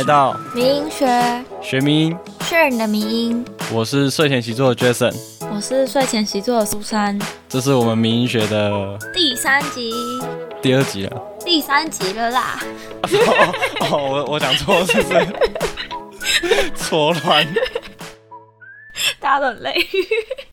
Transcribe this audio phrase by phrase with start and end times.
[0.00, 3.44] 来到民音学学迷因，学你的民音。
[3.70, 5.14] 我是睡前习作的 Jason，
[5.54, 7.18] 我是睡前习作的苏珊。
[7.50, 9.92] 这是我们民音学的第三集，
[10.62, 12.58] 第二集了，第三集了啦。
[13.02, 13.52] 哦，
[13.92, 16.70] 哦，我我讲错了，是不是？
[16.74, 17.46] 错乱。
[19.18, 19.74] 大家都很累，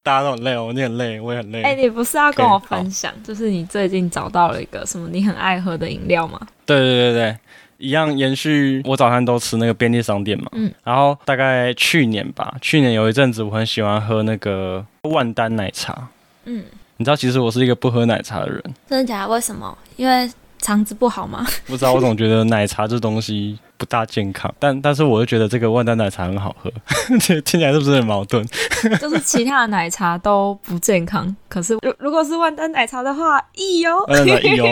[0.03, 1.61] 大家都很累哦，你很累，我也很累。
[1.63, 6.37] 哎、欸，你不是要跟我分享，就是你最近找到了一个什么你很爱喝的饮料吗？
[6.65, 7.37] 对对对对，
[7.77, 10.47] 一样延续我早餐都吃那个便利商店嘛。
[10.53, 10.71] 嗯。
[10.83, 16.07] 然后大概去年吧，去年有一阵子我很喜欢喝那个万丹奶茶。
[16.45, 16.63] 嗯。
[16.97, 18.63] 你知道其实我是一个不喝奶茶的人。
[18.87, 19.29] 真的假的？
[19.29, 19.77] 为什么？
[19.95, 21.45] 因为肠子不好吗？
[21.67, 23.59] 不知道，我总觉得奶茶这东西。
[23.79, 26.71] 不大健康，但但是我又觉得这个万丹奶茶很好喝，
[27.21, 28.43] 听起来是不是很矛盾？
[28.99, 34.03] 就是其他的奶茶都不健康，可是如如果是万丹奶茶的话，易哟，
[34.41, 34.65] 易哟。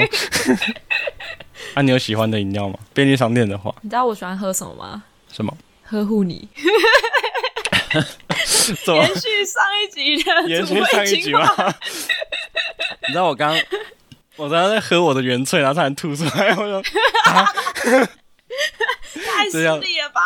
[1.76, 2.78] 那 你有喜欢的饮料吗？
[2.94, 5.04] 便利商店的话，你知道我喜欢喝什么吗？
[5.32, 5.56] 什么？
[5.84, 6.48] 呵护你。
[8.88, 11.42] 么延续上一集的，延续上一集吗？
[13.08, 13.56] 你知道我刚
[14.36, 16.78] 我刚刚在喝我的原萃，然后差点吐出来，我说。
[17.26, 17.46] 啊
[19.36, 20.22] 太顺利了吧！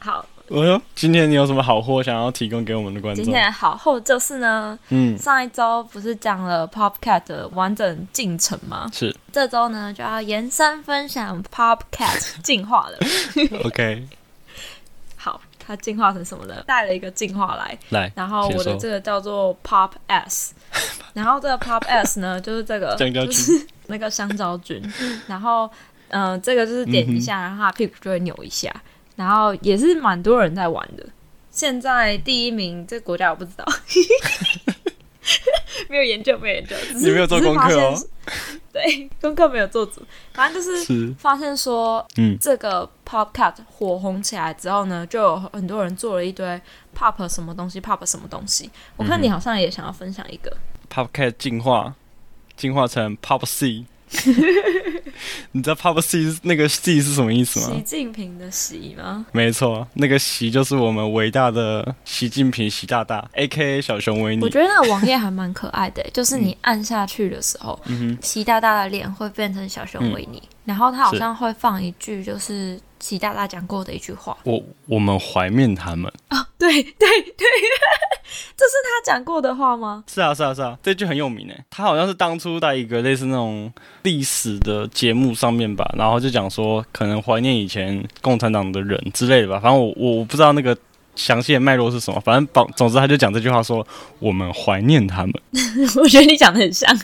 [0.00, 3.24] 好，我说今天你有什么好货想要提供给我们的观众？
[3.24, 8.88] 今天的好货就是呢，嗯，上一周不是讲了 Popcat 的完整进程吗？
[8.92, 12.98] 是，这周呢就要延伸分享 Popcat 进化了。
[13.64, 14.06] OK，
[15.16, 16.62] 好，它进化成什么了？
[16.66, 20.54] 带了一个进化来，来，然后我的这个叫做 Pop S，
[21.12, 24.82] 然后这个 Pop S 呢就是这个，就是那个香蕉菌，
[25.26, 25.68] 然后。
[26.10, 28.80] 嗯、呃，这个就是点一下，然后它屁股就会扭一下，嗯、
[29.16, 31.04] 然后也是蛮多人在玩的。
[31.50, 33.64] 现在第一名，这个国家我不知道，
[35.88, 37.98] 没有研究，没有研究，你没有做功课哦。
[38.72, 40.02] 对，功课没有做足，
[40.34, 46.60] 反正就是发现说，嗯，这个 Popcat 火红起来之后呢，就有很多人做了一堆
[46.94, 48.70] Pop 什么东西，Pop 什么东西。
[48.96, 51.94] 我看你好像也想要分享一个、嗯、Popcat 进化，
[52.54, 53.86] 进化成 Pop C。
[55.52, 57.74] 你知道 Pop C 那个““C” ”是什么意思吗？
[57.74, 59.26] 习近平的“习”吗？
[59.32, 63.80] 没错，那个“习”就是我们伟大的习近平习大大，A.K.A.
[63.82, 64.42] 小熊维尼。
[64.42, 72.78] 我觉得那个网页还蛮可爱的，就是你按下去的时候，嗯、习大大的脸会变成小熊维尼，嗯、然后他好像会放一句，就是。
[72.98, 76.10] 习大大讲过的一句话，我我们怀念他们。
[76.28, 77.46] 啊、哦，对对对，
[78.56, 80.02] 这是他讲过的话吗？
[80.08, 83.70] 是啊是啊是啊，这句很有名诶，他好像是当初在一个类似那种
[84.02, 90.74] 历史的节目上面吧，然后就讲说可能怀念以前共产党的人之类的吧，反正我我不知道那个
[91.14, 93.86] 详细的脉络是什么，反正总总之他就讲这句话说
[94.18, 95.34] 我们怀念他们，
[96.02, 96.98] 我觉得你讲的很像，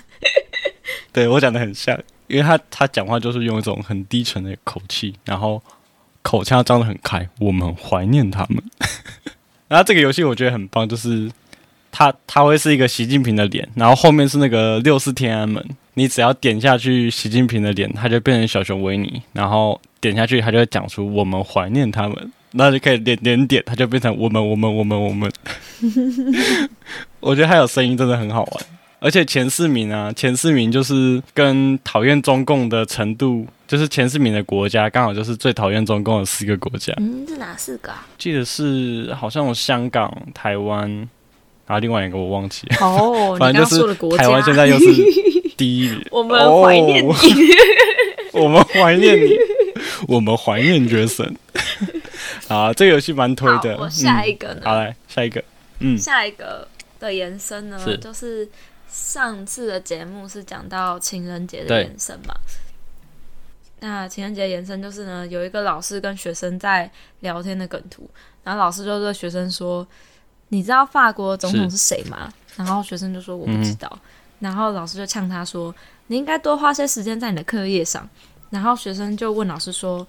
[1.13, 2.01] 对我讲的很像，
[2.33, 5.63] 因为他他讲话就是用一种很低沉的口气，然后。
[6.25, 8.63] 口腔张得很开，我们怀念他们。
[9.67, 11.29] 然后这个游戏我觉得很棒，就是
[11.91, 15.61] 它它会是一个习近平的脸，然后后面是那个六四天安门。
[15.95, 22.33] 你只要点下去习近平的脸，它就变成小熊维尼，然后点下去，它就会讲出我们怀念他们。
[22.53, 25.29] 那就可以点点点，它就变成我们我们我们我们。
[27.19, 28.65] 我觉得他有声音真的很好玩，
[29.03, 33.47] 而且前四名啊，前四名就是跟讨厌中共的程度。
[33.67, 36.93] 就是前四名的国家，刚好就是最讨厌中共的四个国家。
[36.99, 38.07] 嗯，是哪四个啊？
[38.19, 40.91] 记得是好像有香港、台湾，
[41.67, 42.77] 然后另外一个我忘记了。
[42.87, 44.85] 哦， 反正就是台湾现在又是
[45.57, 46.05] 第一名。
[46.13, 47.15] 我们怀念你，
[48.35, 49.31] 我们怀念你，
[50.07, 51.35] 我们怀念 Jason。
[52.49, 53.75] 啊，这个游戏蛮推的。
[53.79, 54.61] 我下一个呢？
[54.63, 55.43] 嗯、好来，下一个。
[55.79, 56.69] 嗯，下一个
[57.01, 58.47] 的延伸呢，是就是
[58.93, 62.35] 上次的节目是讲到情人节的延伸嘛。
[63.81, 66.89] 那情人节延伸就是呢，有一个老师跟学生在
[67.21, 68.09] 聊天的梗图，
[68.45, 69.85] 然后老师就对学生说
[70.49, 73.89] ：“你知道法国总统是谁吗？”然后学生就说：“我不知道。
[73.93, 74.01] 嗯”
[74.41, 75.75] 然后老师就呛他说
[76.09, 78.09] ：“你应该多花些时间在你的课业上。”
[78.51, 80.07] 然后学生就问老师说：“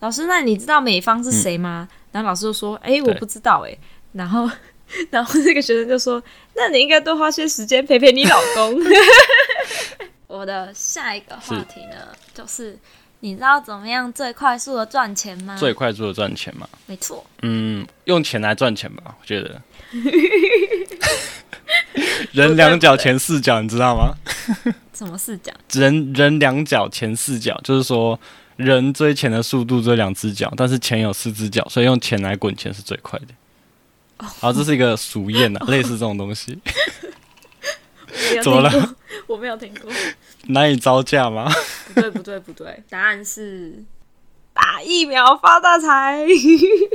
[0.00, 3.78] 老师，那你知道美方是谁吗？”嗯、然后老师就说：“哎，我不知道。”哎，
[4.12, 4.50] 然后
[5.10, 6.22] 然后这个学生就说
[6.56, 8.80] ：“那你应该多花些时间陪陪你老公。
[10.26, 12.78] ”我的下一个话题呢，是就是
[13.20, 15.56] 你知道怎么样最快速的赚钱吗？
[15.56, 16.68] 最快速的赚钱吗？
[16.86, 17.24] 没错。
[17.42, 19.60] 嗯，用钱来赚钱吧，我觉得。
[22.32, 24.14] 人两脚前四脚，你知道吗？
[24.94, 25.52] 什么四脚？
[25.72, 28.18] 人人两脚前四脚，就是说
[28.56, 33.28] 人追钱的速度只有两只脚，但是钱有四只脚，所以用钱来滚钱是最快的。
[34.18, 36.58] 哦， 好，这是一个俗谚啊， 类似这种东西。
[38.42, 38.94] 怎么了？
[39.26, 39.90] 我没有听过。
[40.48, 41.50] 难以 招架吗？
[41.94, 42.82] 不对，不对，不对。
[42.88, 43.84] 答案是，
[44.52, 46.26] 打疫苗发大财。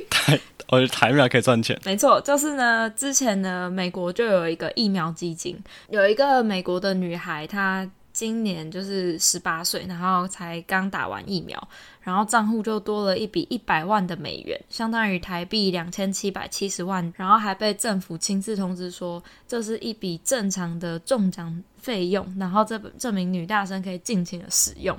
[0.09, 0.39] 台，
[0.69, 1.79] 我觉得打疫苗可以赚钱。
[1.85, 5.57] 没错，就是呢，之前呢，美国就有一个疫苗基金，
[5.89, 7.89] 有一个美国的女孩，她。
[8.13, 11.67] 今年就是十八岁，然后才刚打完疫苗，
[12.01, 24.95] 然后账户就多了一笔一百万的美元，相当于台币两千七百七十万，然后还被政府亲自通知说，这是一笔正常的中奖费用，然后这这名女大生可以尽情的使用，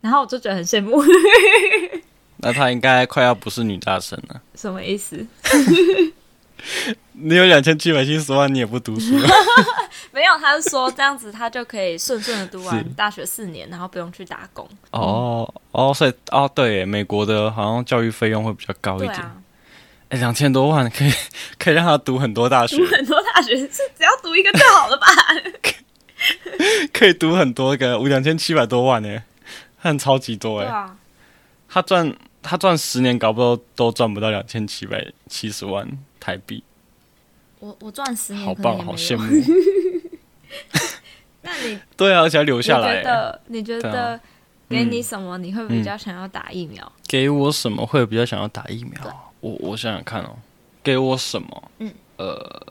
[0.00, 1.00] 然后我就觉得很羡慕。
[2.38, 4.42] 那她应该快要不是女大生了？
[4.56, 5.24] 什么意思？
[7.12, 9.14] 你有两千七百七十万，你也不读书？
[10.12, 14.68] 没有，他是说这样子，他就可以顺顺的读完大学四年，然后不用去打工。
[14.90, 19.14] 哦、嗯、哦，所以哦，对，美国的好像教育费用会比较高一点。
[19.14, 21.12] 哎、啊，两千多万可以
[21.58, 25.06] 可以让他读很多大学，读很多大学是只要读一个就好了吧？
[26.92, 29.22] 可以读很多个，两千七百多万呢，
[29.78, 30.66] 很超级多哎。
[30.66, 30.96] 啊、
[31.68, 35.88] 他赚他赚十年，搞不都都赚不到两千七百七十万
[36.22, 36.62] 台币。
[37.58, 39.24] 我我赚十年，好棒，好羡慕。
[41.42, 42.98] 那你 对啊，而且还留下来。
[42.98, 43.40] 你觉得？
[43.48, 44.20] 你觉得
[44.68, 46.84] 给你什么，你会比较想要打疫苗？
[46.84, 49.32] 嗯、给我什么会比较想要打疫苗？
[49.40, 50.36] 我我想想看哦，
[50.82, 51.70] 给我什么？
[51.78, 52.62] 嗯，呃，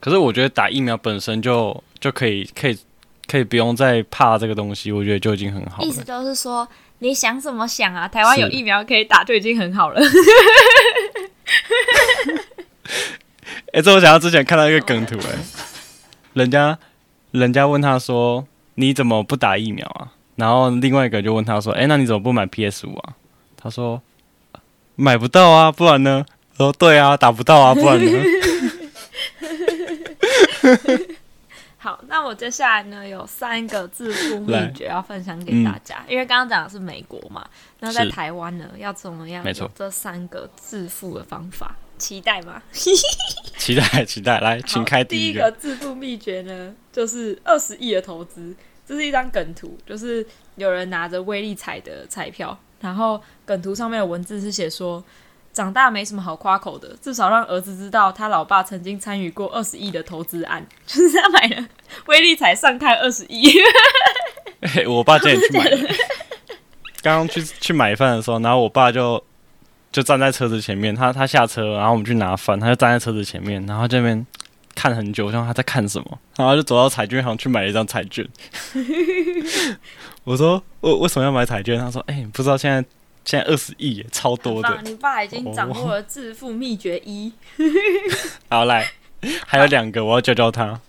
[0.00, 2.78] 可是我觉得打疫苗本身就就可以可以
[3.26, 5.88] 可以不用再怕这个东西，我觉得就已经很好了。
[5.88, 6.66] 意思就是说，
[6.98, 8.06] 你想怎么想啊？
[8.06, 10.00] 台湾有疫苗可以打就已经很好了。
[13.72, 15.38] 哎、欸，这我想到之前看到一个梗图、欸，哎，
[16.34, 16.76] 人家，
[17.30, 18.46] 人家问他说
[18.76, 23.14] ：“你怎么不打疫苗啊？”然后另外一个就问他说：“哎、欸，那你怎么不买 PS 五啊？”
[23.56, 24.00] 他说
[24.96, 26.24] ：“买不到啊，不然呢？”
[26.56, 28.12] 说：“对啊，打不到啊，不然呢？”
[31.78, 37.46] 好，那我接下来呢有三个致富 秘诀要分享给大家，嗯、因为刚刚讲的是美国嘛，
[37.80, 39.42] 那在台湾呢要怎么样？
[39.42, 41.74] 没错，这三个致富的方法。
[42.00, 42.60] 期待吗？
[43.58, 45.38] 期待期待，来，请开第一个。
[45.38, 48.56] 第一个致富秘诀呢，就是二十亿的投资。
[48.88, 50.26] 这是一张梗图，就是
[50.56, 55.04] 有人拿着威力彩的彩票，然后梗图上面的文字是写说：
[55.52, 61.68] 长大没什么好夸口的，至少让儿子知道他老爸曾经参与过二十亿的投资案， 就是他买了
[62.06, 63.52] 威力彩上看二十亿。
[64.74, 65.70] 欸，我爸叫你去买。
[67.00, 69.22] 刚刚去去买饭的时候，然后我爸就。
[69.92, 74.24] 就站在车子前面，他他下车，然后我们去拿饭，他就站在车子前面，然后这边
[74.74, 78.26] 看很久，像他在看什么，然后就走到彩券行去买了一张彩券。
[80.24, 81.78] 我说我为什么要买彩券？
[81.78, 82.88] 他说：“哎、欸，不知道现在
[83.24, 87.32] 现在二十亿耶，超多的。”你爸已经掌握了致富秘诀一。
[88.48, 88.86] 好来，
[89.44, 90.80] 还有两个，我要教教他。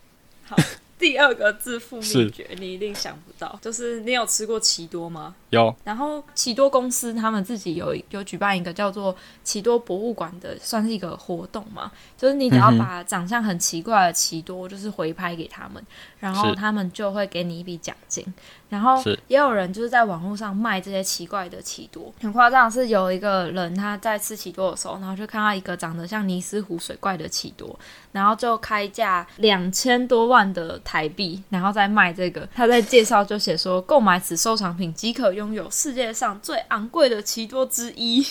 [0.47, 0.55] 好。
[1.01, 5.33] 第二个致富秘诀，你一定想不到，就是你有吃过奇多吗？
[5.49, 5.75] 有。
[5.83, 9.13] 然后奇多公司他们自己有有举办一个叫做
[9.43, 11.91] 奇多博物馆的，算是一个活动嘛。
[12.15, 15.83] 就是你只要把长相很奇怪的奇多，就是回拍给他们，
[16.19, 18.23] 然后他们就会给你一笔奖金。
[18.71, 27.77] 然后也有人就是在网络上卖这些奇怪的奇多，很夸张是有一个人他在吃奇多的时候，然后就看到一个长得像尼斯湖水怪的奇多，
[28.13, 32.47] 然后就开价两千多万的台币，然后再卖这个。
[32.55, 38.25] 他在介绍就写说，购买此收藏品即可拥有世界上最昂贵的奇多之一，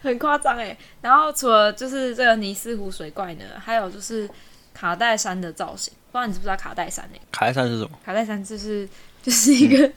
[0.00, 0.78] 很夸张哎。
[1.00, 4.30] 然后除了就是这个尼斯湖水怪呢，还有就是
[4.72, 5.92] 卡戴珊的造型。
[6.12, 7.18] 不知道你知不知道卡戴珊呢？
[7.30, 7.90] 卡戴珊是什么？
[8.04, 8.88] 卡戴珊就是
[9.22, 9.90] 就是一个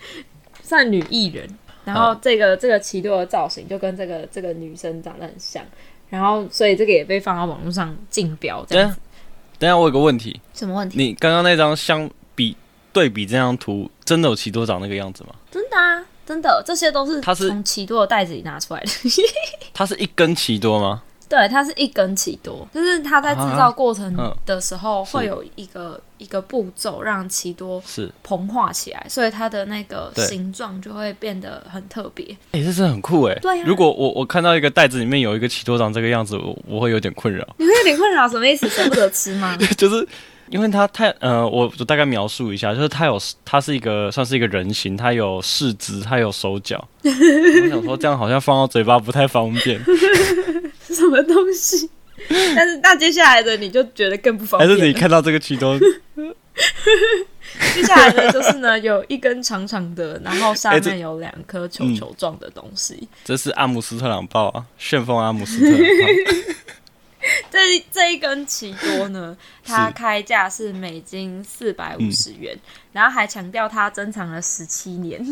[0.61, 1.47] 算女艺人，
[1.85, 5.63] 然后这个这个奇多的造型就跟这个这个女生长得很像，
[6.09, 8.97] 然后所以这个也被放到网络上竞标这样子。
[9.59, 10.97] 等下我有个问题，什么问题？
[10.97, 12.55] 你刚刚那张相比
[12.91, 15.29] 对比这张图，真的有奇多长那个样子吗？
[15.49, 18.91] 真的啊，真的，这些都是它是从奇多的袋子里拿出来的。
[19.73, 21.01] 它是一根奇多吗？
[21.29, 24.15] 对，它是一根奇多，就是它在制造过程
[24.45, 32.25] 的时候会有一个、一个步骤让奇多是膨化起来，所以它的那个形状就会变得很特别。
[32.51, 33.35] 哎、欸，这真的很酷哎！
[33.41, 37.47] 对、啊，如果我我看到一个袋子里面有一个奇多长这个样子，我我会有点困扰。
[37.57, 38.27] 你会有点困扰？
[38.27, 38.67] 什么意思？
[38.69, 39.57] 舍不得吃吗？
[39.77, 40.07] 就是。
[40.49, 46.85] 因为它太呃，我就大概描述一下，就是它有它是一个算是一个人形，它有四肢，它有手脚。
[47.01, 49.81] 我想说这样好像放到嘴巴不太方便。
[50.93, 51.89] 什么东西？
[52.55, 54.69] 但是那接下来的你就觉得更不方便。
[54.69, 55.77] 还是你看到这个奇多？
[57.73, 62.93] 接下来的就是呢，有一根长长的，然后上面有两颗球球状的东西。
[62.93, 65.85] 欸这，嗯、这是阿姆斯特朗豹啊，旋风阿姆斯特朗豹。
[67.49, 75.23] 这这一根奇多呢，它开价是美金四百五十元，嗯、然后还强调它珍藏了十七年，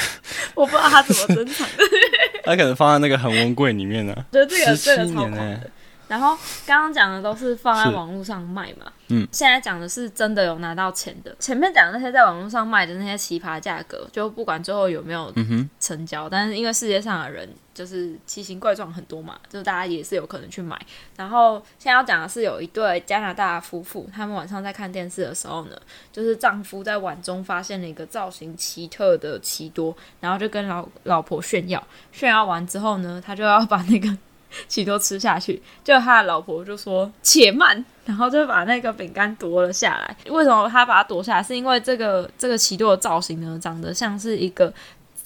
[0.54, 1.84] 我不知道他怎么珍藏的。
[2.44, 4.24] 他可能放在那个恒温柜里面呢、啊。
[4.32, 5.70] 觉得这个这个超狂的。
[6.08, 6.36] 然后
[6.66, 11.34] 刚刚讲的都是放在网络上卖嘛，嗯，现在讲的是真的有拿到钱的。
[11.38, 15.32] 前面讲的那些在网络上卖的那些奇葩价格，就不管最后有没有
[15.80, 20.80] 成交，嗯、但是因为世界上的人就是奇形怪状很多嘛，就是大家也是有可能去买。
[21.16, 25.76] 然后现在要讲的是有一对加拿大夫妇，他们晚上在看电视的时候呢，
[26.12, 34.16] 就是丈夫在碗中发现了一个造型奇特的奇多，然后就跟老老婆炫耀，炫耀完之后呢，他就要把那个。
[34.68, 40.16] 奇多吃下去，就他的老婆就说：“且慢。”然后就把那个饼干夺了下来。
[40.28, 41.42] 为什么他把它夺下来？
[41.42, 44.72] 是因为这个这个奇多的造型呢，长得像是一个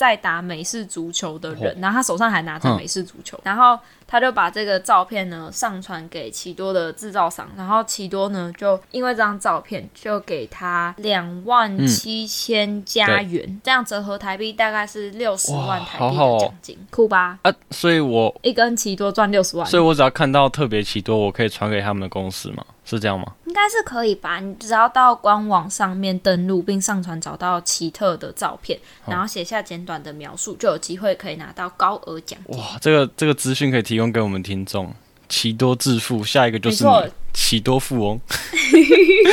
[0.00, 3.78] 在打美式足球的人，然后他手上还拿着美式足球，然后。
[4.12, 17.38] 他就把这个照片呢上传给奇多的制造商，然后奇多呢就因为这张照片就给他两万七千加元，嗯、这样折合台币大概是六十万台币的奖金，酷吧？
[17.42, 22.64] 啊，所以我一根奇多赚六十万，所以我只要看到特别奇多，我可以传给他们的公司吗？
[22.96, 23.26] 是这样吗？
[23.46, 24.40] 应该是可以吧？
[24.40, 32.58] 你只要到官网上面登录并上传找到奇特的照片，然后写下简短的描述，就有机会可以拿到高额奖金。
[32.58, 34.94] 哇，这个这个资讯可以提供给我们听众，
[35.28, 36.90] 奇多致富，下一个就是你
[37.32, 38.20] 奇多富翁，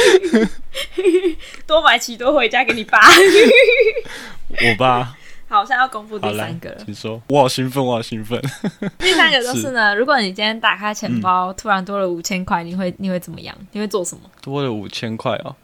[1.66, 3.00] 多买奇多回家给你爸，
[4.50, 5.16] 我爸。
[5.50, 8.38] 好，现在要公布第三个了，请说，我好兴奋，我好兴奋。
[9.00, 13.56] 第三个就是呢，是如果你今天打开钱包，嗯、突然多了五千块，你会你会怎么样？
[13.72, 14.30] 你会做什么？
[14.42, 15.56] 多了五千块哦，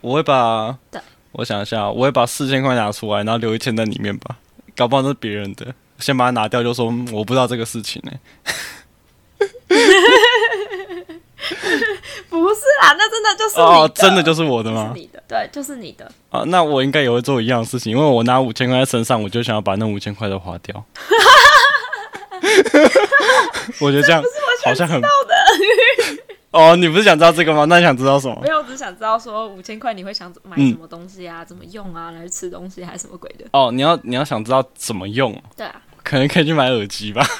[0.00, 0.76] 我会把，
[1.32, 4.36] 我想一下，我会把四千块拿出来，然后留一千在里面吧，
[4.74, 5.72] 搞不好那是别人的。
[5.98, 8.12] 先把它拿掉，就说我不知道这个事情呢。
[13.56, 14.92] 哦，真的就是我的吗？
[14.94, 16.10] 是你的，对，就是你的。
[16.30, 20.84] 啊，那我应该也会做一样的事情，因为我拿五千块在身上，我就想要把那五千块都花掉。
[23.80, 24.22] 我觉得这样
[24.64, 25.00] 好像很。
[26.52, 27.64] 哦，你不是想知道这个吗？
[27.66, 28.36] 那你想知道什么？
[28.42, 31.44] 没有，我只是想知道说五千块你会想买什么东西啊？
[31.44, 32.10] 嗯、怎么用啊？
[32.10, 33.44] 来吃东西还是什么鬼的？
[33.52, 35.32] 哦，你要你要想知道怎么用？
[35.56, 37.22] 对啊，可能可以去买耳机吧。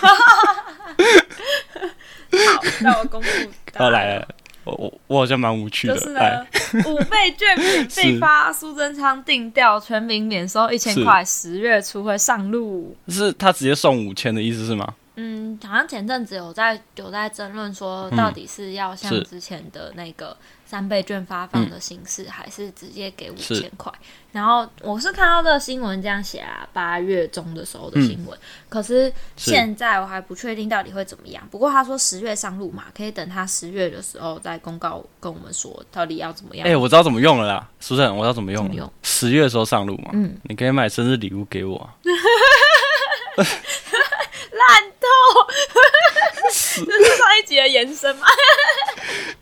[2.30, 3.26] 好，那我公布。
[3.72, 4.28] 到来了，
[4.70, 5.94] 我我我好像蛮无趣的。
[5.94, 6.20] 就是呢，
[6.86, 12.96] 五倍券免费 发，苏贞昌定调，全民免收一千块，十月初会上路。
[13.08, 14.94] 是他直接送五千的意思是吗？
[15.16, 20.34] 嗯，好像前阵子有在有在争论说，到底是要像之前的那个
[20.70, 23.92] 三倍券发放的形式，嗯、还是直接给五千块？
[24.30, 28.38] 然后我是看到这个新闻这样写啊，八月中的时候的新闻。
[28.38, 31.42] 嗯、可是现在我还不确定到底会怎么样。
[31.50, 36.64] 不过他说十月上路嘛，可以等他十月的时候再公告跟我们说到底要怎么样。
[36.64, 38.74] 哎、欸，我知道怎么用了啦，苏珊，我知道怎么用了。
[38.74, 41.96] 用十月的时候上路嘛，嗯，你可以买生日礼物给我、啊。
[44.60, 45.06] 烂透，
[46.84, 48.26] 这是上一集的延伸吗？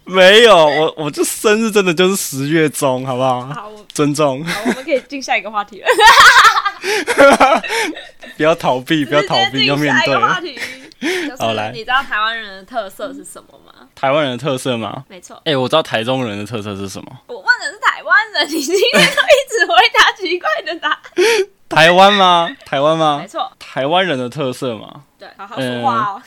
[0.05, 3.47] 没有，我我这生日真的就是十月中，好不好？
[3.47, 4.45] 好，尊重。
[4.45, 5.89] 好，我们可以进下一个话题了。
[8.37, 10.17] 不要逃避，不要逃避，要面对。
[10.17, 10.59] 话题
[11.39, 13.73] 好来，你知道台湾人的特色是什么吗？
[13.95, 15.05] 台湾人的特色吗？
[15.09, 15.41] 没错。
[15.45, 17.07] 哎，我知道台中人的特色是什么。
[17.27, 21.01] 我问的是台湾人，你今天都一直回答奇怪的答案。
[21.77, 22.49] 台湾吗？
[22.65, 23.19] 台湾吗？
[23.21, 23.53] 没错。
[23.59, 25.05] 台湾人的特色嘛。
[25.19, 26.23] 对，好好说话哦。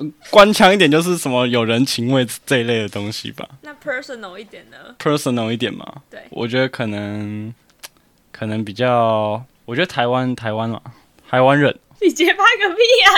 [0.00, 3.48] 嗯、官腔一点就是什么有人情味这一类的东西吧。
[3.62, 5.86] 那 personal 一点呢？personal 一点嘛。
[6.10, 7.54] 对，我觉得可能
[8.32, 10.80] 可能比较，我觉得台湾台湾嘛，
[11.30, 11.78] 台湾人。
[12.00, 12.76] 你结巴个屁、
[13.06, 13.08] 啊！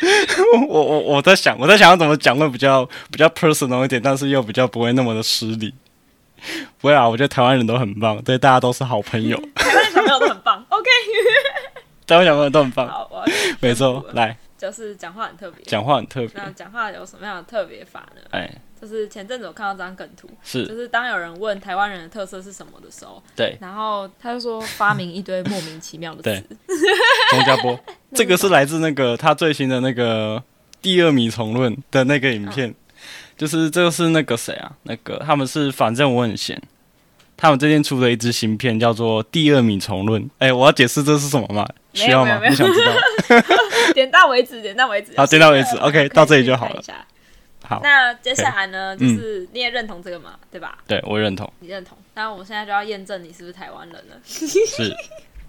[0.68, 5.72] 我我我在想，我在想要怎么讲会比较比较 personal 一点，但是又比较不会那么的失礼。
[6.80, 9.36] 不会啊，我觉得台湾人都很棒，对，大家都是好朋友。
[9.56, 10.88] 台湾小朋友都很棒， OK。
[12.06, 13.24] 台湾小朋友都很棒，好，我
[13.60, 16.30] 没错，来，就是讲话很特别，讲话很特别。
[16.34, 18.22] 那讲话有什么样的特别法呢？
[18.30, 26.56] 哎，就是前阵子我看到这张梗图，是，就是当有人问台湾人的特色是什么的时候，对，然后他就说发明一堆莫名其妙的词。
[27.30, 27.78] 钟家波，
[28.14, 30.42] 这个是来自那个他最新的那个
[30.80, 32.74] 第二米虫论的那个影片，
[33.38, 34.70] 就是这个是那个谁啊？
[34.82, 36.60] 那个他们是反正我很闲。
[37.36, 40.20] 他们最近出了一支新片，叫做《第二米虫论》。
[40.38, 41.64] 哎，我要解释这是什么吗？
[41.94, 42.40] 需要吗？
[42.48, 42.92] 你想知道。
[43.94, 45.12] 点到为止，点到为止。
[45.16, 45.76] 好，点到为止。
[45.76, 46.82] OK，到这里就好了。
[47.62, 48.96] 好，那接下来呢？
[48.96, 50.34] 就是你也认同这个嘛？
[50.50, 50.78] 对吧？
[50.88, 51.48] 对，我认同。
[51.60, 51.96] 你认同？
[52.14, 54.16] 那我现在就要验证你是不是台湾人了。
[54.24, 54.92] 是。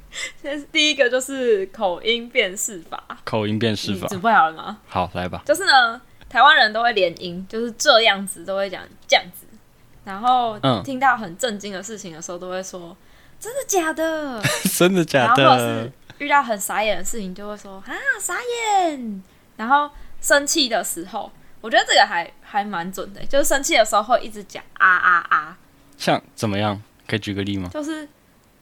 [0.41, 3.01] 先第一个就是口音辨识法。
[3.23, 4.07] 口音辨识法。
[4.07, 4.77] 准备好了吗？
[4.87, 5.41] 好，来吧。
[5.45, 9.45] 就是呢，台湾人都会联音，就是这样子都会讲这样子。
[10.05, 12.95] 然后听到很震惊的事情的时候，都会说
[13.39, 14.41] ：“真的假的？
[14.77, 15.43] 真的假的？
[15.43, 19.23] 然后是遇到很傻眼的事情，就会说啊傻眼。
[19.57, 19.89] 然后
[20.21, 21.31] 生气的时候，
[21.61, 25.57] 我觉得这个还还蛮准的，就是生气的时候会一直讲啊啊啊。
[25.97, 26.81] 像怎么样？
[27.07, 27.69] 可以举个例吗？
[27.73, 28.07] 就是，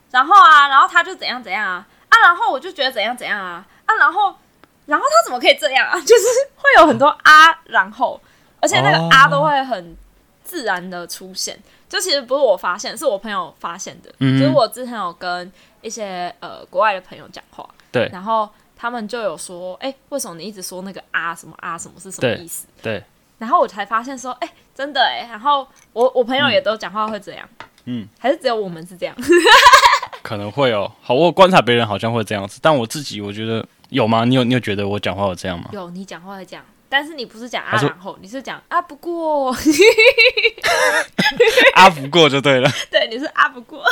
[0.09, 4.35] 然后啊，然后他就怎样怎样啊啊，然后我就觉得怎样怎样啊啊，然后
[4.87, 5.93] 然后他怎么可以这样啊？
[6.01, 6.23] 就是
[6.55, 8.19] 会有很多啊，然后
[8.59, 9.95] 而且那个啊都会很
[10.43, 11.55] 自然的出现。
[11.55, 14.11] 哦、就其实不是我发现，是我朋友发现的。
[14.17, 15.51] 嗯，就是我之前有跟
[15.81, 22.65] 一些呃国外的朋友讲话，对，然后他们就有说，哎，为什么你一直说那个啊什么啊什么是什么意思？
[22.81, 23.03] 对，对，
[23.37, 24.49] 然后我才发现说，哎。
[24.77, 27.49] 真的哎，然后我我朋友也都讲话会这样，
[27.85, 29.15] 嗯，还是只有我们是这样？
[30.21, 30.91] 可能会哦。
[31.01, 34.25] 好，我观察别人好像会这样子，但我自己我觉得有吗？
[34.25, 35.69] 你有你有觉得我讲话有这样吗？
[35.73, 39.51] 有，你讲话会这样，但是你不是讲啊，然后你是讲啊不过，
[41.75, 43.83] 啊不过就对了， 对，你是啊不过，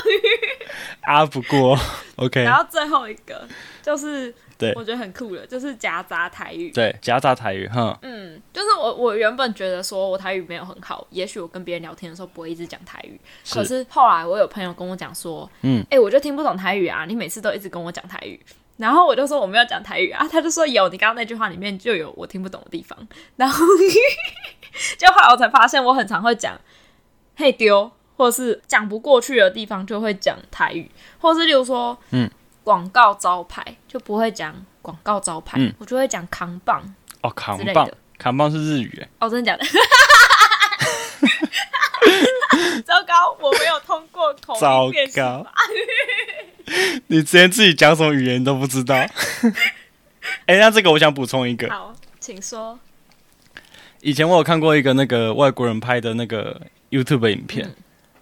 [1.02, 1.78] 啊不过
[2.18, 2.44] ，OK。
[2.44, 3.48] 然后最后一个
[3.82, 4.34] 就是。
[4.58, 6.72] 对，我觉得很酷的，就是夹杂台语。
[6.72, 13.20] 对，夹杂台语，哈，嗯，就是我我原本觉得说我台语没有很好，也许我跟别人聊天的时候不会一直讲台语。
[13.44, 13.56] 是。
[13.56, 18.40] 可是后来我有朋友跟我讲说，嗯，哎、欸，我就听不懂台语啊，你每次都一直跟我讲台语。
[18.78, 22.98] 然后我就说我没有讲台语啊，他就说有，你刚刚那句话里面就有我听不懂的地方。
[23.36, 23.66] 然后
[24.98, 26.60] 就后来我才发现，我很常会讲
[27.36, 30.90] 嘿丢，或者是讲不过去的地方就会讲台语，
[31.20, 32.30] 或是例如说，嗯。
[32.66, 34.52] 广告招牌就不会讲
[34.82, 36.82] 广告招牌，嗯、我就会讲扛棒
[37.22, 39.64] 哦，扛棒，扛棒是日语哎，哦，真的假的？
[42.82, 44.60] 糟糕，我没有通过口。
[44.60, 45.46] 糟糕，
[47.08, 48.96] 你之前自己讲什么语言都不知道？
[48.96, 52.80] 哎、欸，那这个我想补充一个，好，请说。
[54.02, 57.76] 以前我有看过一个那个外国人拍的那个 YouTube 影片，嗯、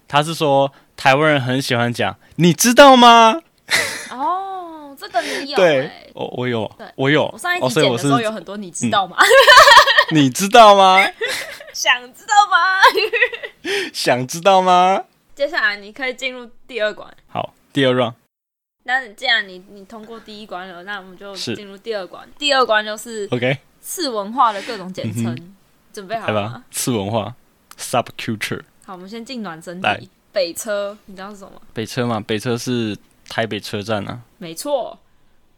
[0.08, 3.40] 他是说台湾人很喜欢讲，你知道吗？
[4.10, 5.56] 哦，这个你有？
[5.60, 7.26] 对，我我有，我有。
[7.32, 9.16] 我上一集剪的时候有很多，你知道吗？
[10.12, 11.02] 你知道吗？
[11.72, 12.80] 想知道吗？
[13.92, 15.04] 想知道吗？
[15.34, 17.08] 接下来你可以进入第二关。
[17.28, 18.12] 好，第二 round。
[18.84, 22.26] 那既然你你通过第一关了，那我们就进入第二关。
[22.38, 25.54] 第二关就是 OK 次文化的各种简称，
[25.92, 26.64] 准备好了吗？
[26.70, 27.34] 次文化
[27.78, 28.62] subculture。
[28.86, 30.08] 好，我们先进暖身题。
[30.32, 31.52] 北车，你知道是什么？
[31.72, 32.96] 北车嘛，北车是。
[33.26, 34.98] 台北车站啊，没错。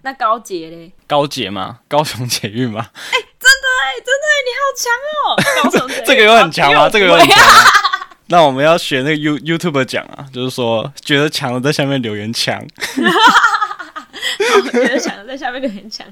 [0.03, 0.93] 那高捷嘞？
[1.09, 2.79] 高捷嘛，高雄捷运嘛。
[2.79, 5.35] 哎、欸，真的哎，真的哎，你好强哦！
[5.65, 6.89] 高雄捷运 这个有很强吗？
[6.89, 7.37] 这个有很强。
[8.29, 12.67] 那我们要学那个 You YouTuber 讲啊，就是说觉得强的在下面留言抢。
[14.73, 16.07] 觉得强的在下面留言强。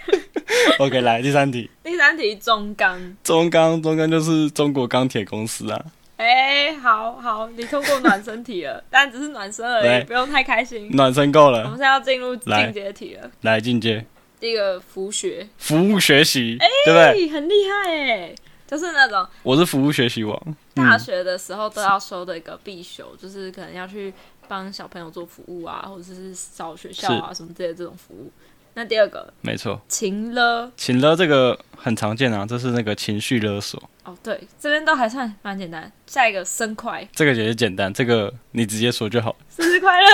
[0.78, 1.70] OK，来第三题。
[1.84, 3.16] 第三题，中钢。
[3.22, 5.84] 中钢，中钢就是中国钢铁公司啊。
[6.16, 10.88] 哎、欸，好好，你通过暖身题了，但只是暖身而已，不用太开心。
[10.92, 13.30] 暖身够了，我们现在要进入进阶题了。
[13.42, 14.04] 来进阶，
[14.40, 17.28] 第一个服学，服务学习，哎、欸，对不对？
[17.28, 18.34] 很厉害哎，
[18.66, 24.12] 就是那种我是服务学习王，大学的时候都要收的一个必修，嗯、就是可能要去
[24.46, 28.30] 帮小朋友做服务啊，或者是找学校啊什么之类的这种服务。
[28.74, 33.82] 那第二个，没错，情勒，情勒这个很常见啊，这是那个情绪勒索。
[34.04, 35.90] 哦，对，这边都还算蛮简单。
[36.06, 39.34] 下一个生快，这个也是简单，这个你直接说就好。
[39.48, 40.08] 生日快乐！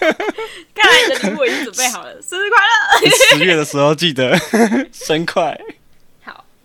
[0.74, 2.20] 看来你的礼物已经准备好了。
[2.22, 3.38] 生日快乐！
[3.38, 4.34] 十月的时候记得
[4.90, 5.60] 生快。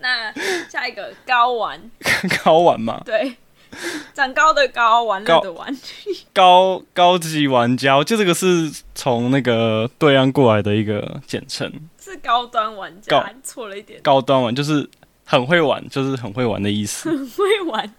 [0.02, 0.34] 好，那
[0.70, 1.80] 下一个高玩，
[2.44, 3.02] 高玩 嘛？
[3.06, 3.36] 对。
[4.16, 5.78] 长高的高，玩乐的玩，
[6.34, 11.72] 高高级玩家，就这个是从那个对岸过来的一个简称，
[12.04, 14.90] 是高端玩家，错了一点，高端玩就是
[15.24, 17.94] 很会玩，就是很会玩的意思， 很会玩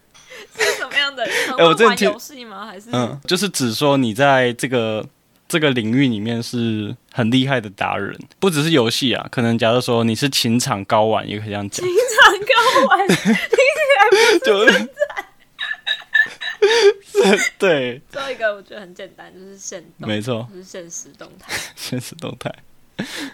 [0.58, 1.24] 是什么样的？
[1.56, 2.66] 哎，我这游戏吗？
[2.66, 5.06] 还是嗯，就是指说你在这个
[5.50, 13.06] 这个领域里面是很厉害的达人，不只是游戏啊，可能假如说你是情场高玩，也可以这样讲，情场高玩？
[13.08, 14.16] 听起来不
[17.26, 22.54] 是 对，最后一个我觉得很简单，就是现动，没错，就是现实动态， 现实动态。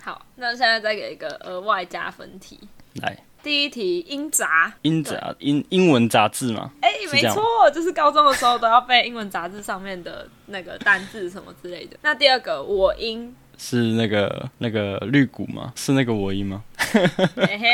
[0.02, 2.58] 好，那现在再给一个额外加分题，
[2.94, 3.14] 来，
[3.46, 6.68] 第一题英杂，英杂英英文杂志嘛？
[6.82, 11.96] 哎、欸，没错，就是高中的时候都要背英文杂志上面的那个单字什么之类的。
[12.02, 15.72] 那第二个我英是那个那个绿谷吗？
[15.76, 16.64] 是那个我英吗？
[16.76, 17.06] 嘿
[17.36, 17.68] 嘿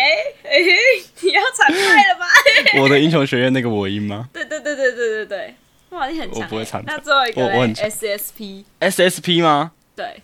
[0.45, 0.77] 哎嘿，
[1.23, 2.27] 你要惨败了吧？
[2.83, 4.29] 我的英雄学院那个我英吗？
[4.35, 5.55] 对对对对对对对。
[5.89, 6.43] 哇，你很强！
[6.43, 6.85] 我不会唱。
[6.87, 9.73] 那最后一个 SSP SSP 吗？
[9.97, 10.21] 对，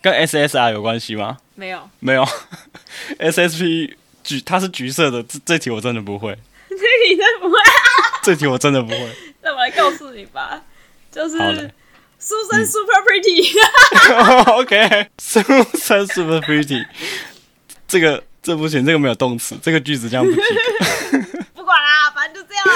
[0.00, 1.36] 跟 SSR 有关系吗？
[1.54, 2.26] 没有，没有。
[3.18, 3.94] SSP
[4.30, 5.22] 橘，它是橘色的。
[5.24, 6.36] 这这题我真的不会。
[6.68, 7.58] 这题真的不会。
[8.22, 9.08] 这题我真的不会。
[9.42, 10.62] 那我来告诉你吧，
[11.10, 13.58] 就是 Susan super pretty。
[14.52, 16.86] OK，Susan super pretty。
[17.88, 20.44] 这个这不行，这个没有动词，这个句子这样不及格。
[21.54, 22.72] 不管啦，反正就这样啦。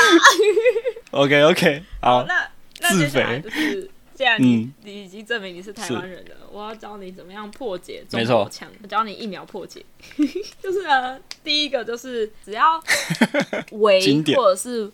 [1.12, 2.48] OK OK，好，好，那
[2.80, 3.90] 那接下来就是。
[4.16, 8.70] 既然你、嗯、你已经证明你是台湾人了，我要教你怎么样破解中国腔。
[8.80, 9.84] 我教你一秒破解，
[10.62, 12.80] 就是呢，第一个就是只要
[13.72, 14.88] 围或者是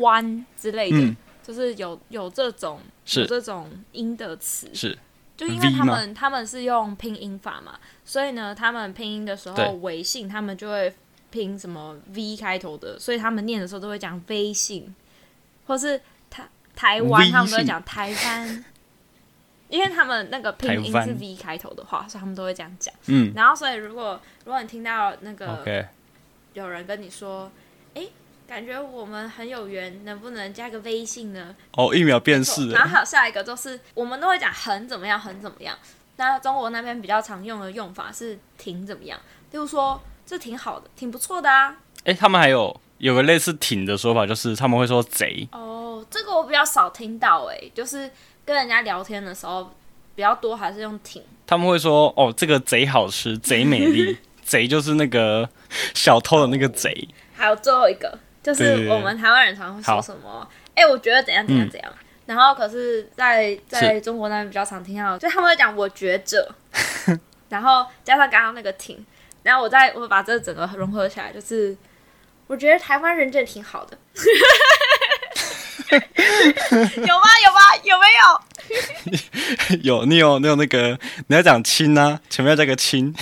[0.00, 2.80] 弯之类的，嗯、就是有有这种
[3.14, 4.98] 有这种音的词，是。
[5.36, 10.94] 就因为他们他们是用拼音法嘛，所以呢，他们拼音的时候，微信他们就会
[11.30, 14.94] 拼什么 V 开头的，所以他们念的时候都会讲微信，
[15.66, 16.00] 或是。
[16.74, 18.64] 台湾他们都会讲台湾，
[19.68, 22.94] 因为他们那个拼音是 V 开头的话，所以他们都会这样讲。
[23.06, 25.86] 嗯，然后所以如果如果你听到那个
[26.54, 27.50] 有人跟你说，
[27.94, 28.02] 哎
[28.46, 31.54] 感觉我们很有缘，能不能加个微信呢？
[31.72, 32.68] 哦，一秒变式。
[32.70, 35.74] 然后还有下一个就是，我们都会讲很怎么样，很怎么样。
[36.16, 39.18] 那中国那边比较常用的用法是挺怎么样，
[39.52, 41.78] 例如说这挺好的，挺不错的啊。
[42.04, 45.48] 哎，他们还有有个类似挺的说法，就是他们会说贼。
[45.52, 45.78] 哦。
[46.10, 48.10] 这个我比较少听到哎、欸，就是
[48.44, 49.70] 跟人家聊天的时候
[50.14, 51.22] 比较多，还是用挺。
[51.46, 55.48] 他们会说哦，这个贼好吃，贼美丽， 贼就是那个
[55.94, 57.08] 小偷的那个贼。
[57.34, 60.48] 还有最后一个，就是我们台湾人常常会说什么？
[60.74, 61.92] 哎好，我觉得怎样怎样怎样。
[61.92, 66.54] 嗯、然后可是在在中国那边比较常听到，是就他们会讲我觉着，
[67.50, 69.04] 然后加上刚刚那个挺，
[69.42, 71.76] 然后我再我把这整个融合起来，就是
[72.46, 73.98] 我觉得台湾人真的挺好的。
[76.96, 77.26] 有吗？
[77.44, 77.60] 有吗？
[77.84, 79.78] 有没有？
[79.82, 83.14] 有，你有，你有那个，你要讲亲啊，前面要加个亲。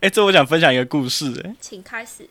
[0.00, 2.28] 哎，这我想分享一个故事，哎，请开始。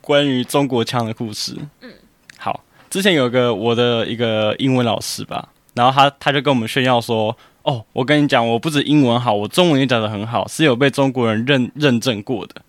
[0.00, 1.56] 关于中国腔的故事。
[1.80, 1.92] 嗯，
[2.38, 12.62] 好，之前有一个我的一个英文老师吧，然后他他就跟我们炫耀说，哦，我跟你讲，我不止英文好，我中文也讲得很好，是有被中国人认认证过的。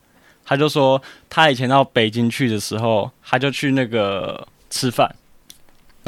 [0.44, 5.16] 他就说，他以前到北京去的时候，他就去那个吃饭。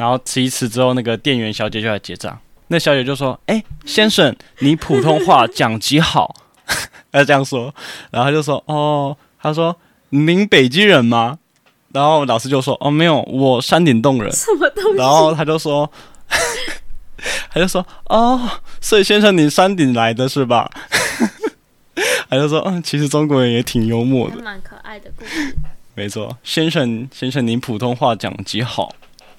[0.02, 2.36] 然后吃一吃之后，那个店员小姐就来结账。
[2.66, 6.34] 那小姐就说：“哎，先生，你普通话讲极好。
[7.12, 7.72] ”她这样说。
[8.10, 9.76] 然后他就说：“哦，她说
[10.08, 11.38] 您北京人吗？”
[11.94, 14.98] 然后老师就说：“哦，没有，我山顶洞人。”什么东西？
[14.98, 15.88] 然后他就说
[17.54, 20.68] ：“他就说哦，所以先生你山顶来的是吧？”
[22.28, 25.56] 他就说：“嗯，其实中国人也挺幽默的，蛮可爱的故事。”
[25.94, 28.92] 没错，先生，先生，您普通话讲极好。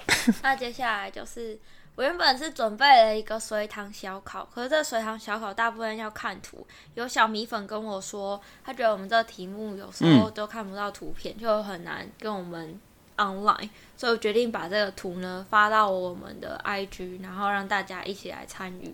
[0.42, 1.58] 那接下来就是
[1.96, 6.66] 我原本是准备了一个随堂小考，可是这随堂小考大部分要看图。
[6.94, 12.80] 有小米粉跟我说，他觉得我们这个题目有时候都看不到图片，嗯、就很难跟我们
[13.16, 18.92] online，所以我决定把这个图呢发到我们的 IG，然后让大家一起来参与。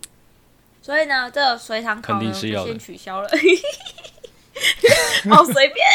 [0.83, 3.29] 所以呢，这个随堂考呢就先取消了。
[5.29, 5.85] 好随便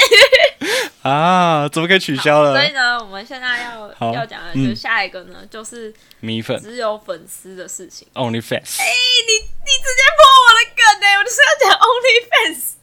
[1.02, 1.68] 啊！
[1.68, 2.52] 怎么可以取消了？
[2.52, 8.08] 所以呢，我们现在要好要讲的就是下一个呢，嗯、就是米粉只有粉丝的事情。
[8.14, 8.80] OnlyFans。
[8.80, 8.92] 哎、欸，
[9.26, 11.16] 你你直接破我的梗呢、欸？
[11.18, 12.74] 我就是要讲 OnlyFans。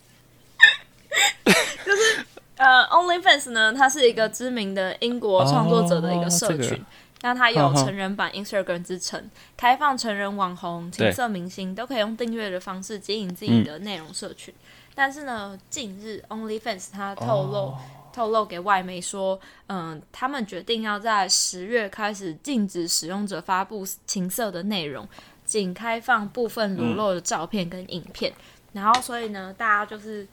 [1.86, 6.82] 就是呃，OnlyFans 呢，它是一个知名的英国创作者的一个社群，
[7.22, 14.54] 那它有成人版 Instagram 之称，开放成人网红、情色明星都可以用订阅的方式经营自己的内容社群。
[14.54, 14.64] 嗯
[14.96, 17.74] 但是呢，近日 OnlyFans 他透露、oh.
[18.14, 25.08] 透露给外媒说，嗯，他们决定要在十月开始禁止使用者发布情色的内容，
[25.46, 28.32] 仅开放部分裸露的照片跟影片。
[28.32, 28.36] 嗯、
[28.74, 30.28] 然后，所以呢，大家就是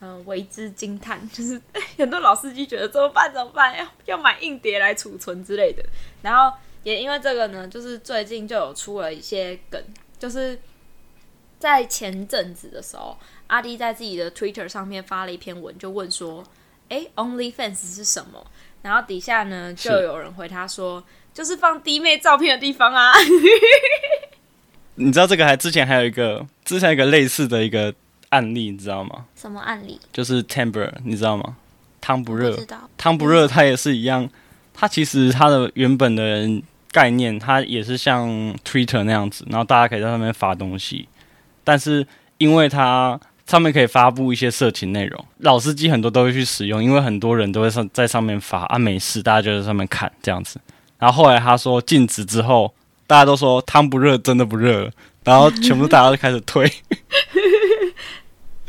[0.00, 1.60] 嗯为之惊叹，就是
[1.96, 3.32] 很多老司机觉得怎么办？
[3.34, 3.76] 怎么办？
[3.76, 5.84] 要要买硬碟来储存之类的。
[6.22, 9.82] 然后也因为这个呢，就是最近就有出了一些梗，
[10.20, 10.56] 就是
[11.58, 13.16] 在前阵子的时候。
[13.48, 16.44] 阿迪在自己的 Twitter 上面发了一篇文，就问说
[16.90, 18.46] ：“哎，OnlyFans 是什么？”
[18.82, 21.00] 然后底下呢就有人回他说
[21.32, 23.10] ：“是就是放弟妹照片的地方啊。
[24.96, 27.94] ”你知道这个还之前还有一个之前有一个类似的一个
[28.28, 29.24] 案例，你知道吗？
[29.34, 29.98] 什么案例？
[30.12, 31.56] 就是 Timber，你知道吗？
[32.02, 32.54] 汤不热，
[32.98, 34.28] 汤不热，它也是一样。
[34.74, 36.46] 它其实它的原本的
[36.92, 38.28] 概念，它也是像
[38.62, 41.08] Twitter 那样子，然后大家可以在上面发东西，
[41.68, 42.06] 但是
[42.38, 50.58] 因为它上面可以发布一些色情内容，老司机很多都会去使用，因为很多人都会上在上面发啊，没事，大家就在上面看这样子。
[50.98, 52.72] 然后后来他说禁止之后，
[53.06, 54.90] 大家都说汤不热，真的不热，
[55.24, 56.64] 然后全部大家都开始退。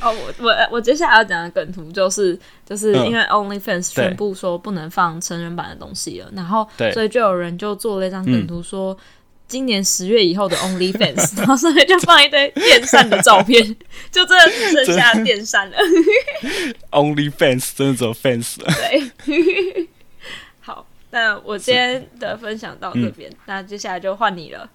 [0.02, 8.98] 哦，我我我接下来要讲的梗图就是，就是因为 OnlyFans 全部说不能放成人版的东西了，嗯、然后对所以就有人就做了一张梗图说。
[9.50, 13.62] 今年十月以后的 OnlyFans， 然后上面就放一堆电扇的照片，
[14.12, 15.78] 就真的只剩下电扇了。
[16.92, 18.72] OnlyFans 真的只有 fans 了。
[19.26, 19.88] 对，
[20.62, 24.70] 好，那我今天的分享到这边，嗯、那接下来就换你了。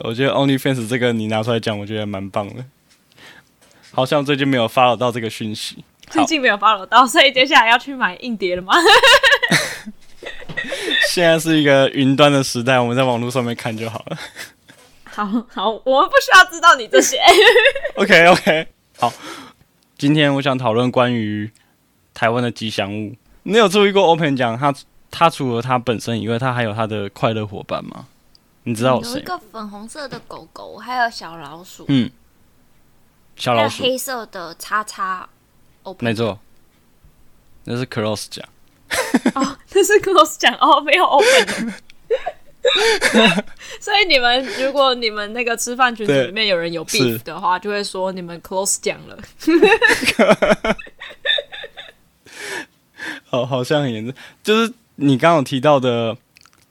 [0.00, 2.64] 我觉得 OnlyFans 这个你拿出来讲，我觉得蛮棒的。
[3.92, 8.72] 好像最近没有 follow 到这个讯息，最近没有 follow 到，所以接下来要去买硬碟了吗？
[11.10, 14.18] 现在是一个云端的时代，我们在网络上面看就好了。
[15.04, 17.18] 好好，我们不需要知道你这些。
[17.96, 18.66] OK OK，
[18.98, 19.12] 好。
[19.96, 21.50] 今天我想讨论关于
[22.14, 23.16] 台湾的吉祥物。
[23.42, 24.72] 你有注意过 Open 讲他
[25.10, 28.06] 他除了他本身以外，他还有他的快乐伙伴吗？
[28.62, 29.14] 你知道谁？
[29.14, 31.84] 有一个粉红色的狗狗，还有小老鼠。
[31.88, 32.08] 嗯，
[33.34, 33.82] 小老鼠。
[33.82, 35.28] 黑色的叉叉。
[36.00, 36.38] 没错，
[37.64, 38.46] 那是 Cross 讲。
[39.34, 41.74] 哦，这是 close 讲哦，没有 open。
[43.80, 49.16] 所以你们如果你们那个吃饭群组里面有人有 beef 的话，就会说你们 close 讲了。
[53.24, 54.14] 好， 好像很严重。
[54.42, 56.14] 就是你刚刚有提到的，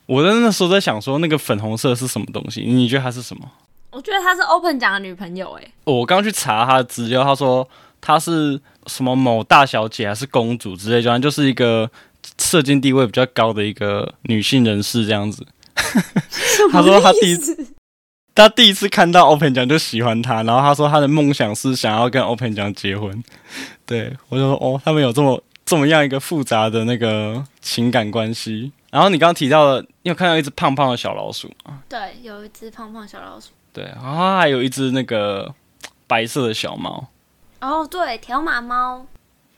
[0.06, 2.62] 我在那时候在想说，那个粉红色是什么东西？
[2.62, 3.50] 你觉得它是什么？
[3.89, 5.54] 我觉得他是 open 讲的女朋友。
[5.54, 7.67] 哎，我刚去查他的资料，他说
[8.00, 11.89] 他是什么某大小姐还是公主之类，就就是一个。
[12.38, 15.45] 社经地位比较高的一个女性人士这样子，
[16.71, 17.73] 他说他第一次，
[18.36, 23.23] 他第一次看到 Open 奖就喜欢他，然后他说他的梦想是想要跟 Open 奖结婚。
[23.86, 28.71] 对，我就说哦，他们有这么这么样一个复杂的那个情感关系。
[28.89, 31.82] 然后你刚刚提到了，你有看到一只胖胖的小老鼠吗？
[31.89, 33.50] 对，有一只胖胖小老鼠。
[33.73, 35.54] 对，然后还有一只那个
[36.08, 37.08] 白色的小猫。
[37.60, 39.06] 哦，对，条码猫。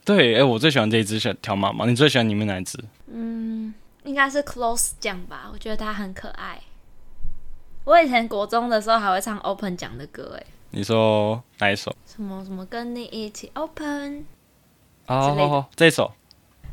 [0.09, 1.85] 对，哎、欸，我最喜欢这一只小条码猫。
[1.85, 2.83] 你最喜欢里面哪一只？
[3.13, 3.71] 嗯，
[4.03, 5.47] 应该是 Close 酱吧。
[5.53, 6.59] 我觉得它很可爱。
[7.83, 10.43] 我以前国中的时候还会唱 Open 酱的歌，哎。
[10.71, 11.95] 你说哪一首？
[12.07, 14.25] 什么什么跟你一起 Open？
[15.05, 16.11] 哦，好好，这首。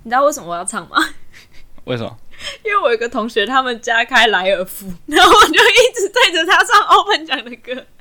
[0.05, 0.96] 你知道为什么我要唱吗？
[1.85, 2.16] 为什么？
[2.64, 7.85] 因为我有个同学，他们家开莱尔夫， 然后我就一直对着他唱 Open 酱的歌。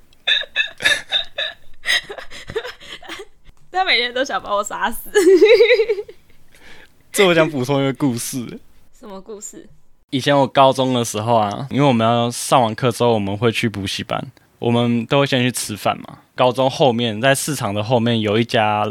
[3.76, 5.10] 他每天都想把我杀死。
[7.12, 8.58] 这我想补充一个故事。
[8.98, 9.68] 什么故事？
[10.12, 16.20] 以前我高中的时候啊，因为我们要上完课之后，我们会去补习班，我们都会先去吃饭嘛。
[16.36, 18.90] 高中后面在市场的后面有一家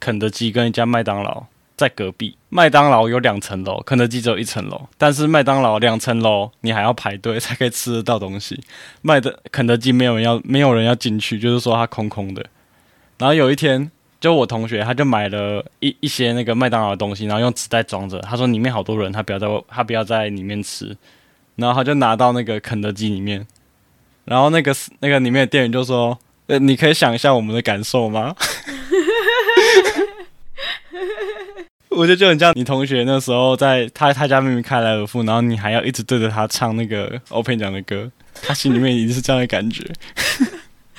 [0.00, 1.44] 肯德基跟一家麦当劳
[1.76, 2.36] 在隔壁。
[2.48, 4.88] 麦当劳有两层楼，肯德基只有一层楼。
[4.98, 8.60] 但是麦当劳两层楼你还要排队 才可以吃得到东西。
[9.02, 12.44] 麦的肯德基没有人要，没有人要进去，就是说它空空的。
[13.18, 13.90] 然后有一天。
[14.20, 18.18] 就我同学，他就买了一一些那个麦当劳的东西，然后用纸袋装着。
[18.20, 20.96] 他说里面好多人，他不要在他不要在里面吃。
[21.56, 23.46] 然后他就拿到那个肯德基里面，
[24.24, 28.34] 然后那个那个里面的店员就说：“呃，你可以想一下我们的感受吗？”
[31.90, 39.84] 我觉得就很像你同学那时候在他他家明明开莱尔富，然后你还要一直对着他唱那个 Open 讲的歌，他心里面已经是这样的感觉。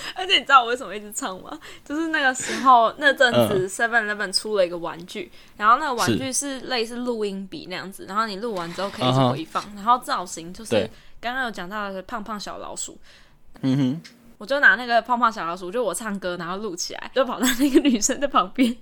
[0.16, 1.60] 而且你知道我为什么一直唱吗？
[1.84, 6.62] 就是那个时候那阵子 Seven Eleven 出了一个玩具，然后那个玩具是。
[6.72, 12.98] 类似录音笔那样子，然后你录完之后可以回放，然后造型就是刚刚有讲到的胖胖小老鼠。
[13.62, 14.02] 嗯哼，
[14.38, 18.74] 我就拿那个胖胖小老鼠，就我唱歌，然后录起来，就跑到那个女生的旁边，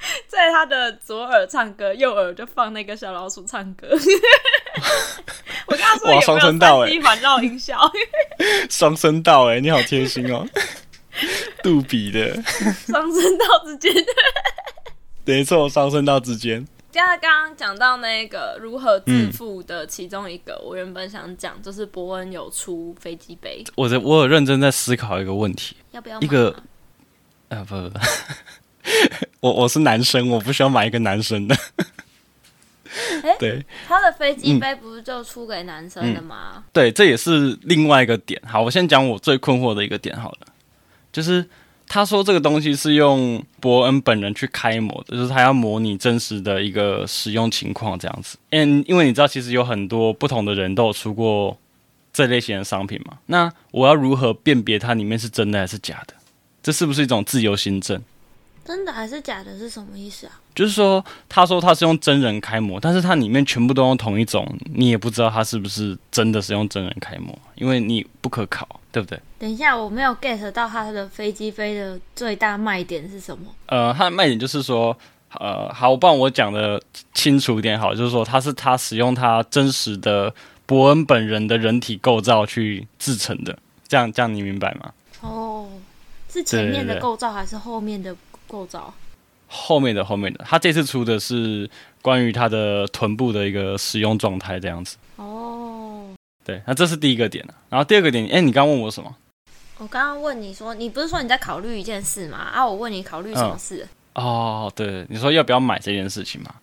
[0.26, 3.88] 在他的左耳唱歌，右耳就放那个小老鼠唱歌。
[5.66, 6.58] 我跟他说有没有三
[6.88, 7.78] D 环绕音效？
[8.70, 10.46] 双声道哎，你好贴心哦，
[11.62, 12.34] 杜比的
[12.86, 13.92] 双声道之间，
[15.24, 16.66] 没错，双声道之间。
[16.92, 23.62] 刚刚讲到那个如何致富的其中一个，嗯、我原本想讲就是伯恩有出飞机杯。
[23.76, 26.50] 我在我有认真在思考一个问题，要不要一个？
[27.48, 27.98] 啊不，不，不，
[29.40, 31.56] 我我是男生，我不需要买一个男生的。
[33.22, 36.54] 欸、对，他的飞机杯不是就出给男生的吗？
[36.56, 36.62] 嗯嗯？
[36.72, 38.40] 对，这也是另外一个点。
[38.44, 40.38] 好，我先讲我最困惑的一个点好了，
[41.12, 41.46] 就是
[41.86, 48.36] 他说这个东西是用伯恩本人去开模的，就是他要模拟真实的一个使用情况这样子。
[48.50, 51.56] 嗯，因为你知道，其实有很多不同的人都有出过
[52.12, 53.18] 这类型的商品嘛。
[53.26, 56.14] 那我要如何辨别它里面是真的还是假的？
[56.60, 58.02] 这是不是一种自由心证？
[58.64, 59.58] 真的还是假的？
[59.58, 60.32] 是什么意思啊？
[60.54, 69.18] 就是说，他说他是用真人开模，但是它里面全部都用同一种，你也不知道他是不是真的是用真人开模，因为你不可考，对不对？
[69.38, 73.46] 等一下，我没有 get 到他的飞机飞的最大卖点是什么？
[73.66, 74.96] 呃，它的卖点就是说，
[75.34, 76.80] 呃，好，我帮我讲的
[77.14, 80.32] 清楚一点好，就是说，它是他使用他真实的
[80.66, 83.58] 伯恩本人的人体构造去制成的。
[83.88, 84.92] 这样这样你明白吗？
[85.20, 85.68] 哦，
[86.32, 88.14] 是前面的构造还是后面的
[88.50, 88.92] 构造？
[89.46, 91.68] 后面的后面的，他这次出的是
[92.02, 94.96] 关于他的臀部的一个使用状态这样子。
[95.16, 97.44] 哦，对，那这是第一个点。
[97.68, 99.14] 然后第二个点，哎，你刚问我什么？
[99.78, 102.38] 我刚刚问你说，你不是说你在考虑一件事吗？
[102.38, 103.88] 啊，我问你考虑什么事？
[104.12, 106.54] 嗯、哦，对，你说要不要买这件事情嘛？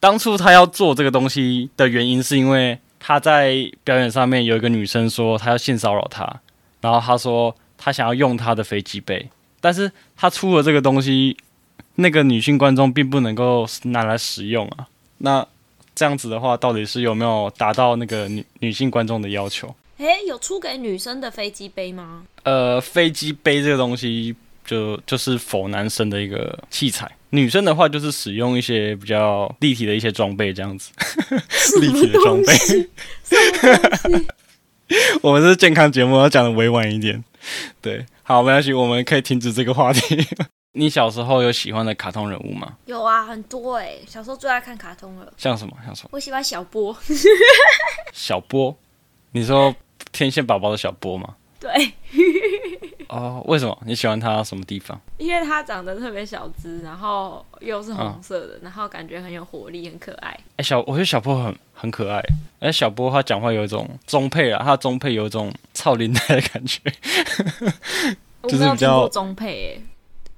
[0.00, 6.40] 当初他要做这个东西的原因，是因为他在表演上面有一个女生说他要性骚扰他，
[6.82, 9.30] 然后他说他想要用他的飞机杯，
[9.64, 11.34] 但是他出了这个东西。
[11.96, 15.46] 那个女性观众并不能够拿来使用啊，那
[15.94, 19.72] 这样子的话，到底是有没有达到那个女女性观众的要求？
[19.98, 22.24] 诶，有出给女生的飞机杯吗？
[22.42, 24.34] 呃，飞机杯这个东西
[24.66, 30.90] 就就是否男生的一个器材，女生的话就是使用一些比较立体的一些装备这样子，
[31.80, 32.52] 立体的装备。
[35.22, 37.22] 我们是健康节目，要讲的委婉一点。
[37.80, 40.26] 对，好，没关系，我们可以停止这个话题。
[40.76, 42.76] 你小时候有喜欢的卡通人物吗？
[42.86, 45.32] 有啊，很多哎、欸，小时候最爱看卡通了。
[45.36, 45.76] 像什么？
[45.84, 46.08] 像什么？
[46.12, 46.96] 我喜欢小波。
[48.12, 48.76] 小波？
[49.32, 49.74] 你说
[50.10, 51.36] 天线宝宝的小波吗？
[51.60, 51.70] 对。
[53.14, 55.00] 哦，为什么你喜欢他什么地方？
[55.18, 60.30] 因为他长得特别小只，然后又是红色的，嗯、然后感觉很有活力，很可爱。
[60.30, 62.20] 哎、欸，小，我觉得小波很很可爱。
[62.58, 66.80] 哎，小波他讲话有一种中配啊，他中配有一种超龄代的感觉，
[68.48, 69.82] 就是比较中配哎。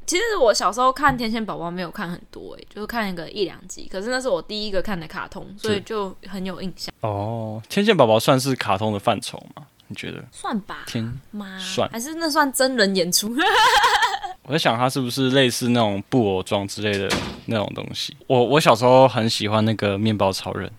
[0.04, 3.88] 其实我小时候看《天线宝宝》没有看很多哎，就是看一个一两集。
[3.90, 6.94] 可是那是我第一个看的卡通，所以就很有印象。
[7.00, 9.66] 哦，《天线宝宝》算是卡通的范畴吗？
[9.88, 10.24] 你觉得？
[10.30, 10.84] 算吧。
[10.86, 13.34] 天妈算还是那算真人演出？
[14.42, 17.08] 我在想，它是不是类似那种布偶装之类的
[17.46, 18.16] 那种东西？
[18.26, 20.70] 我我小时候很喜欢那个面包超人，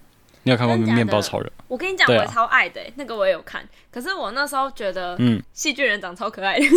[0.43, 1.51] 你有看过面包超人？
[1.67, 3.67] 我跟你讲，我超爱的，那个我也有看。
[3.91, 6.65] 可是我那时候觉得，嗯，细菌人长超可爱的。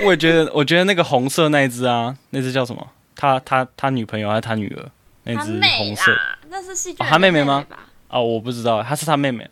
[0.00, 2.88] 我也觉得，我觉得那个红色那一只啊，那只叫什么？
[3.14, 4.90] 他他他女朋友还是他女儿？
[5.24, 6.16] 那只红色，
[6.48, 7.66] 那是细菌、哦、他妹妹吗？
[8.08, 9.48] 哦，我不知道，她是他妹妹。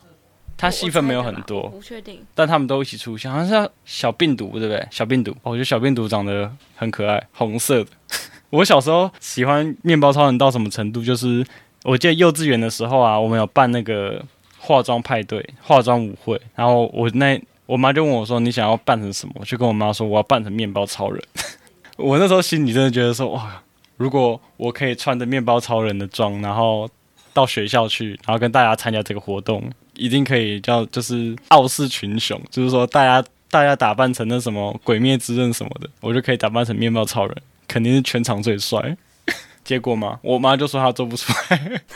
[0.56, 2.20] 她戏份没有很多，不确定。
[2.34, 4.88] 但他们都一起出现，好像是小病毒，对不对？
[4.90, 7.90] 小病毒，哦、我觉得小病毒长得很可爱，红色的。
[8.50, 11.02] 我小时候喜欢面包超人到什么程度？
[11.02, 11.46] 就是
[11.84, 14.24] 我记得幼稚园的时候啊，我们有办那个
[14.58, 17.40] 化妆派对、化妆舞会，然后我那。
[17.66, 21.20] 我妈就问我说：“你想要扮成什么？”我就跟我妈说：“我要扮成面包超人。
[21.98, 23.60] ”我那时候心里真的觉得说：“哇，
[23.96, 26.88] 如果我可以穿着面包超人的装，然后
[27.36, 32.40] 到学校去，然后跟大家参加这个活动，一定可以叫就是傲视群雄。
[32.50, 37.36] 就是说，大家大家打扮成那什么鬼灭之刃什么的，我就可以打扮成面包超人，
[37.68, 38.96] 肯定是全场最帅。
[39.62, 41.82] 结果嘛，我妈就说她做不出来。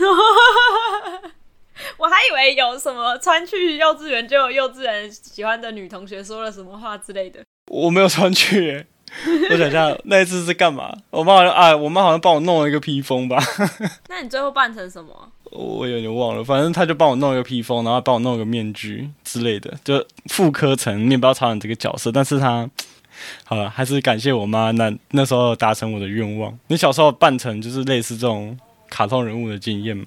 [1.97, 7.41] 我还以为有什么穿去幼稚园就有幼稚园喜欢的女同学说了什么话之类的。
[7.71, 8.87] 我没有穿去耶，
[9.51, 10.97] 我想一下那一次是干嘛？
[11.11, 13.43] 我妈好像啊，我妈好像帮我弄了一个披风吧。
[14.09, 15.13] 那你最后扮成什么？
[15.51, 22.13] 我有点忘了，反正她就帮我弄一个披风，然后帮我弄一个面具之类的，就复刻成面包超人这个角色。
[22.13, 22.69] 但是她
[23.45, 26.57] 好了，还是感谢我妈，那那时候达成我的愿望。
[26.69, 28.57] 你小时候扮成就是类似这种
[28.89, 30.07] 卡通人物的经验吗？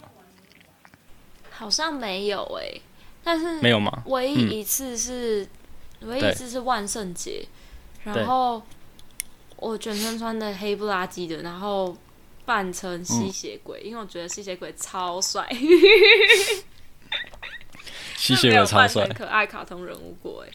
[1.52, 2.82] 好像没有诶、欸，
[3.24, 4.02] 但是没有吗？
[4.08, 5.48] 唯一一次是，
[6.00, 7.46] 嗯、唯一一次是万圣节，
[8.04, 8.62] 然后
[9.70, 11.96] 我全身穿的黑不拉几的，然后
[12.46, 15.48] 扮成吸血鬼，嗯、因为我觉得吸血鬼超帅。
[18.18, 20.50] 吸血鬼超帅，可爱卡通人物过哎。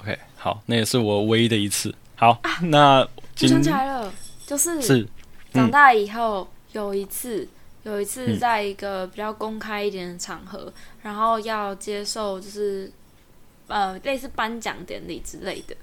[0.00, 1.94] OK，好，那也是我唯一的一次。
[2.16, 4.12] 好，啊、那我想起来了，
[4.46, 5.08] 就是是
[5.52, 7.48] 长大以后有一次。
[7.82, 12.92] 有一次，在一个比较公开一点的场合，嗯、然后要接受就是
[13.68, 15.74] 呃类似颁奖典礼之类的，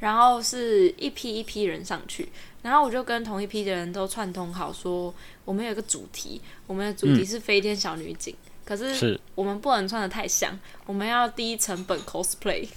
[0.00, 2.28] 然后是一批一批人上去，
[2.62, 5.14] 然后我就跟同一批的人都串通好说，
[5.44, 12.68] 我们有一个主题，我们的主题是飞天小女警，嗯、可是我们不能穿的太像，我们要低成本 cosplay。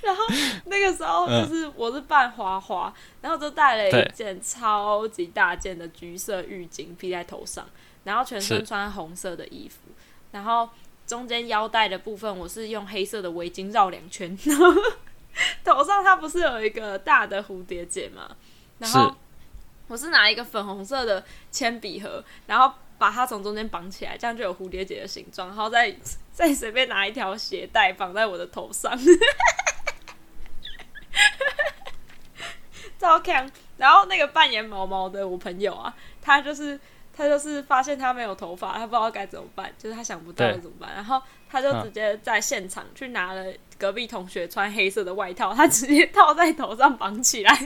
[0.00, 0.24] 然后
[0.66, 7.68] 那个时候就是我是扮花花，嗯、然后就带了一件超级大件的橘色浴巾披在头上，
[8.04, 9.80] 然后全身穿红色的衣服，
[10.30, 10.70] 然后
[11.06, 14.72] 中间腰带的部分我是用黑色的围巾绕两圈，然后
[15.74, 18.36] 头上它不是有一个大的蝴蝶结吗？
[18.78, 19.14] 然后
[19.88, 25.96] 我是拿一个粉红色的铅笔盒，然后把它从中间绑起来，这样就有蝴蝶结的形状，然后再
[26.32, 28.92] 再随便拿一条鞋带绑在我的头上。
[32.98, 33.50] 超强！
[33.76, 36.78] 然后那个扮演毛毛的我朋友啊，他就是
[37.14, 41.20] 他就是发现他没有头发，他不知道该怎么办，就是他想不到怎么办，然后
[41.54, 43.44] 他就直接在现场去拿了
[43.78, 47.54] 隔壁同学穿黑色的外套，他直接套在头上绑起来，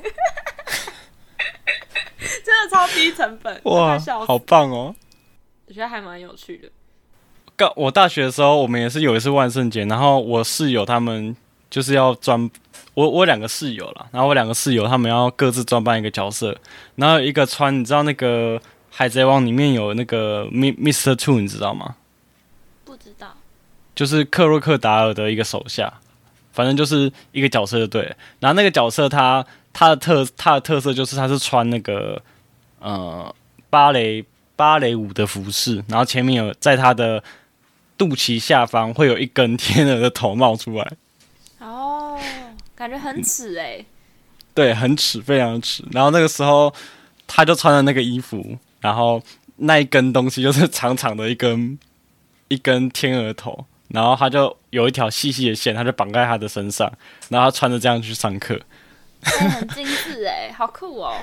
[2.45, 4.95] 真的超低成本，哇，好棒哦！
[5.67, 6.69] 我觉得还蛮有趣的。
[7.57, 11.35] 刚我大学的时候，我们也是有一次万圣节，然后我室友他们
[11.71, 12.51] 就是要装。
[12.95, 16.55] 我我两个室友了，然后我两个室友他们要各自装扮一个角色，
[16.97, 18.61] 然后一个穿，你知道那个
[18.91, 21.15] 海贼王里面有那个 Mr.
[21.15, 21.95] Two，你知道吗？
[23.99, 25.93] 就是克洛克达尔的一个手下，
[26.53, 28.15] 反正就是一个角色就对了。
[28.39, 32.23] 然后那个角色他他的特他的特色就是他是穿那个
[32.79, 33.35] 呃
[33.69, 34.25] 芭蕾
[34.55, 37.21] 芭蕾舞的服饰，然后前面有在他的
[37.97, 40.93] 肚脐下方会有一根天鹅的头冒出来。
[41.59, 42.17] 哦。
[42.77, 43.87] 感觉很耻哎、欸，
[44.55, 45.83] 对，很耻，非常耻。
[45.91, 46.73] 然后那个时候，
[47.27, 49.21] 他就穿了那个衣服，然后
[49.57, 51.77] 那一根东西就是长长的一根
[52.47, 56.91] 一根天鹅头，然后他就有一条细细的线，他就绑在他的身上，
[57.29, 58.61] 然后他穿着这样去上课，
[59.23, 61.17] 欸、很精致哎，好酷哦。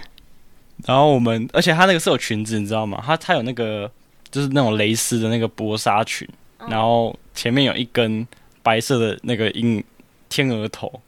[0.86, 3.02] 然后我们，而且他那个是有裙子，你知道吗？
[3.06, 3.90] 他他有那个
[4.30, 6.28] 就是那种蕾丝的那个薄纱裙，
[6.68, 8.28] 然后前面有一根
[8.62, 9.82] 白色的那个鹰
[10.28, 11.02] 天鹅头。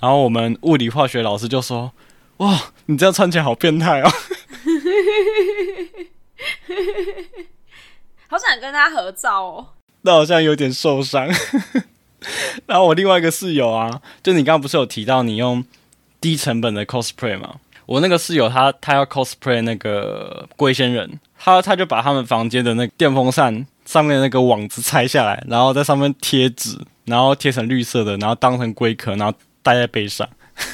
[0.00, 1.92] 然后我们物理化学老师就说
[2.38, 4.10] ：“哇，你这样穿起来好变态哦！”
[8.26, 9.66] 好想跟他合照哦。
[10.02, 11.28] 那好像有点受伤。
[12.66, 15.64] 然后我另外一个室友啊，就你刚刚不是有提到你用
[16.20, 17.56] 低成本的 cosplay 吗？
[17.86, 29.34] 我那个室友他他要 cosplay 那个龟仙人，他他就把他们房间的那个电风扇上面那个网子拆下来，然后在上面贴纸，然后贴成绿色的，然后当成龟壳，然后。
[29.62, 30.26] 戴在背上，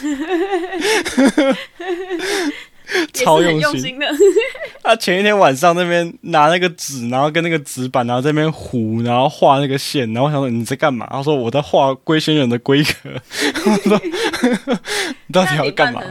[3.12, 4.06] 超用心，用心的。
[4.82, 10.12] 他前一天晚上那边拿那个纸，然后跟那个纸板，然后在那边糊，然后画那个线。
[10.12, 11.06] 然后我想说你在干嘛？
[11.10, 13.10] 他说我在画龟仙人的龟壳。
[13.66, 14.00] 我说
[15.26, 16.02] 你到底要干嘛？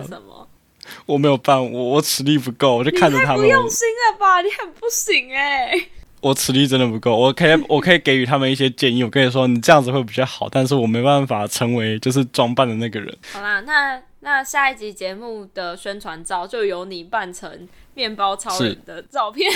[1.05, 3.41] 我没有办，我我实力不够，我就看着他们。
[3.41, 4.41] 不用心了吧？
[4.41, 5.89] 你很不行哎、欸。
[6.26, 9.03] 我实力真的不够，我可以我可以给予他们一些建议。
[9.03, 13.15] 我跟你说，你这样子会比较好，但是我没办法成为就是装扮的那个人。
[13.32, 19.51] 好啦，那那下一集节目的宣传照就由你扮成面包超人的照片，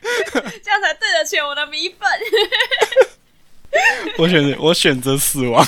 [0.00, 2.08] 这样才对得起我的米粉。
[4.16, 5.62] 我选择我选择死亡，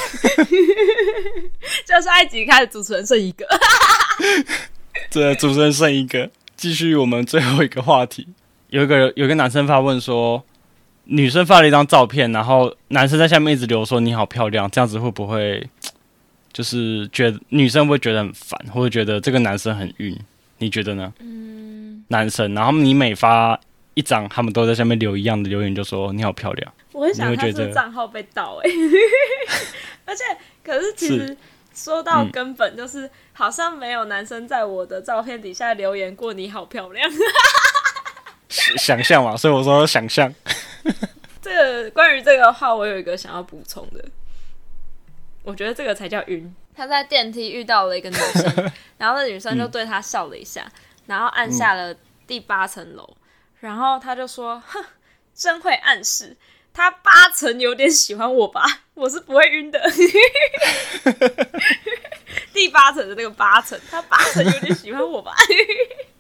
[1.85, 3.47] 就下一集开始主持人剩一个，
[5.11, 6.31] 对，主持人剩一个。
[6.57, 8.27] 继续我们最后一个话题，
[8.71, 10.43] 有一个有一个男生发问说，
[11.05, 15.69] 女生发了一张照片，然后男生在下面一直留说你好漂亮，这样子会不会
[16.53, 20.19] 就是觉得女生会觉得很烦，或者觉得这个男生很晕？
[20.59, 21.13] 你觉得呢？
[21.21, 23.61] 嗯，男生，然后你每发
[23.93, 26.73] 一张，他们都在下面留一样的留言，就说你好漂亮。
[26.93, 28.71] 我会想他是账号被盗哎，
[30.07, 30.25] 而且
[30.65, 31.37] 可是其实。
[31.77, 37.09] 说到根本，就是好像没有男生在我的照片底下留言过“你好漂亮”。
[38.49, 40.33] 想象嘛，所以我说想象。
[41.43, 44.03] 这个关于这个话，我有一个想要补充的。
[45.43, 46.53] 我觉得这个才叫晕。
[46.75, 50.67] 他在电梯遇到了一个女生， 然后那女生就对他笑了一下，
[51.07, 51.95] 然后按下了
[52.27, 53.17] 第八层楼，
[53.61, 54.85] 然后他就说：“哼，
[55.35, 56.37] 真会暗示。”
[56.77, 58.63] 他八成有点喜欢我吧，
[58.93, 59.81] 我是不会晕的。
[62.53, 65.33] 第八层的那个八成，他八成有点喜欢我吧。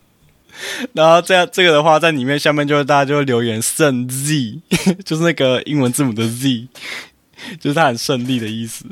[0.94, 4.62] 然后这样这个的话，在里面下面就大家就会留言胜 Z，
[5.04, 6.68] 就是那个英文字母的 Z，
[7.60, 8.86] 就是他很胜利的意思。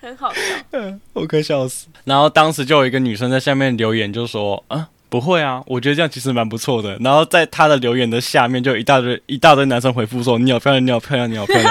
[0.00, 0.40] 很好笑，
[1.14, 1.86] 我快笑死。
[2.04, 4.90] 然后当时就有一个女生在下面留言，就说啊。
[5.14, 6.98] 不会啊，我觉得这样其实蛮不错的。
[6.98, 11.70] 然后在他的留言的下面，就一大堆一大堆男生回复说：“你好漂亮，你好漂亮，你好漂亮。”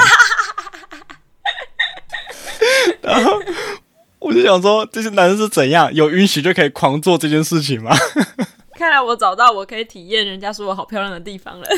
[3.04, 3.38] 然后
[4.20, 7.94] 我就想说，这些男生是怎样有允许就可以狂做这件事情吗？
[8.80, 11.68] 看来我找到我可以体验人家说我好漂亮的地方了。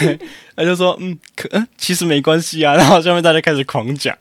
[0.00, 0.18] 对，
[0.56, 4.18] 他就说：“嗯，可嗯，其实没关系啊。”然后下面大家开始狂讲，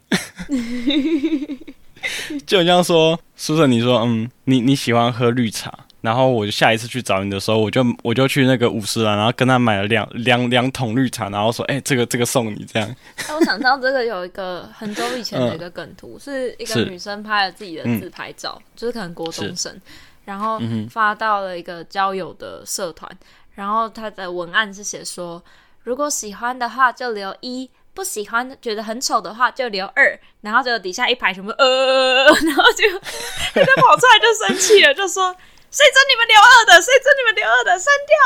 [2.46, 12.96] 就好像说，书生，你说：“嗯，你你喜欢喝绿茶。”然后我就下一次去找你的时候，我就我就去那个五十兰，然后跟他买了两两两桶绿茶，然后说：“哎、欸，这个这个送你。”这样。
[13.30, 19.80] 我想到这个有一个很久以前的一个梗图，嗯、是一个女生拍了自己的自拍照，嗯、就是可能国中生，
[20.26, 23.12] 然后发到了一个交友的社团，
[23.56, 25.44] 然后她的文案是写说
[25.84, 33.00] ：“如果喜欢的话就留一，不喜欢觉得很丑的话就留二，然后就底下一排什么呃， 然后就
[33.56, 35.36] 他就跑出来就生气了，就说
[35.72, 36.82] 谁准你们留二的？
[36.82, 37.78] 谁准你们留二的？
[37.78, 38.18] 删掉！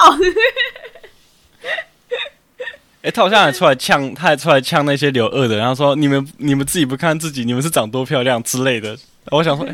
[3.03, 8.95] 哎、欸，他好像还出来呛，他还出来呛那些留二的，然后说你们你们自己不看自己，你们是长多漂亮之类的。
[9.31, 9.65] 我想说，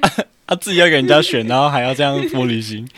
[0.00, 2.88] 他、 欸啊、自己要给人家选，然后还要这样玻璃心。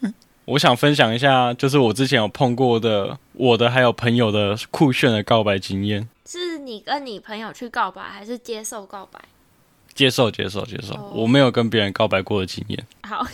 [0.46, 6.08] 我想分享一下，就是我之前有碰过的，我的还有朋友的酷炫的告白经验。
[6.26, 9.20] 是你跟你朋友去告白，还是接受告白？
[9.98, 10.94] 接受，接受，接受。
[10.94, 11.22] Oh.
[11.22, 12.86] 我没有跟别人告白过的经验。
[13.02, 13.26] 好，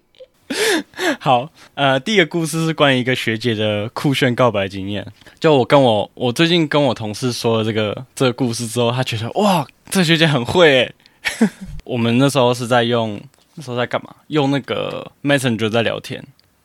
[1.18, 5.06] 好，呃，第一个故事是关于一个学姐的酷炫告白经验。
[5.40, 10.94] 就我跟我，我最近跟我同事说了这个这个故事之后，他觉得哇，这学姐很会诶。
[11.84, 13.18] 我们那时候是在用。
[13.56, 14.12] 那时候在干嘛？
[14.26, 16.20] 用那个 Messenger 在聊天，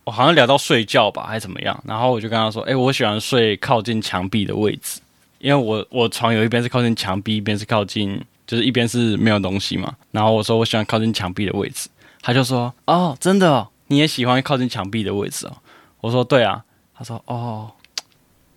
[0.05, 1.79] 我好像聊到睡觉吧，还是怎么样？
[1.85, 4.99] 然后我就跟他说：“哎、欸，我喜欢睡靠近墙壁的位置，
[5.37, 8.19] 因为我我床有一边是靠近墙壁，一边是靠近，
[8.49, 11.87] 就是一边是没有东西嘛。”然后我说：“我喜欢靠近墙壁的位置。”
[12.21, 15.55] 他就说：“哦，真的哦，你也喜欢靠近墙壁的位置哦？”
[16.01, 16.65] 我说：“对啊。”
[16.97, 17.69] 他说：“哦，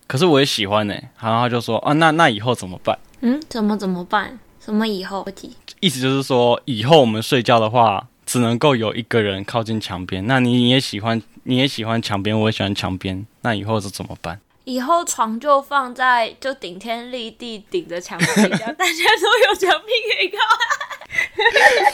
[0.07, 4.39] 可是我也喜欢呢。”然后他就说：“啊，那那以后怎么办？”嗯，怎么怎么办？
[4.59, 5.55] 什么以后问题？
[5.79, 8.07] 意思就是说，以后我们睡觉的话。
[8.25, 14.39] 只能够有一个人靠近墙边，那你也喜欢，你也喜欢墙边，我也喜欢墙边，那以后是怎么办？
[14.65, 20.37] 以后床就放在就顶天立地顶着墙壁，大家都有墙壁可以靠。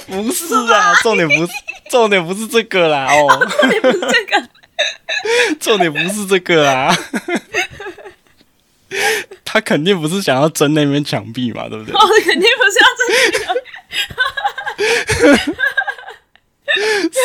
[0.08, 1.52] 不是啊，重点不是
[1.90, 4.50] 重点不是这个啦哦，重点不是这个，
[5.60, 6.96] 重点不是这个啊，
[9.44, 11.94] 他肯定不是想要争那面墙壁嘛，对不对？
[11.94, 13.46] 哦，肯定不是要争那个。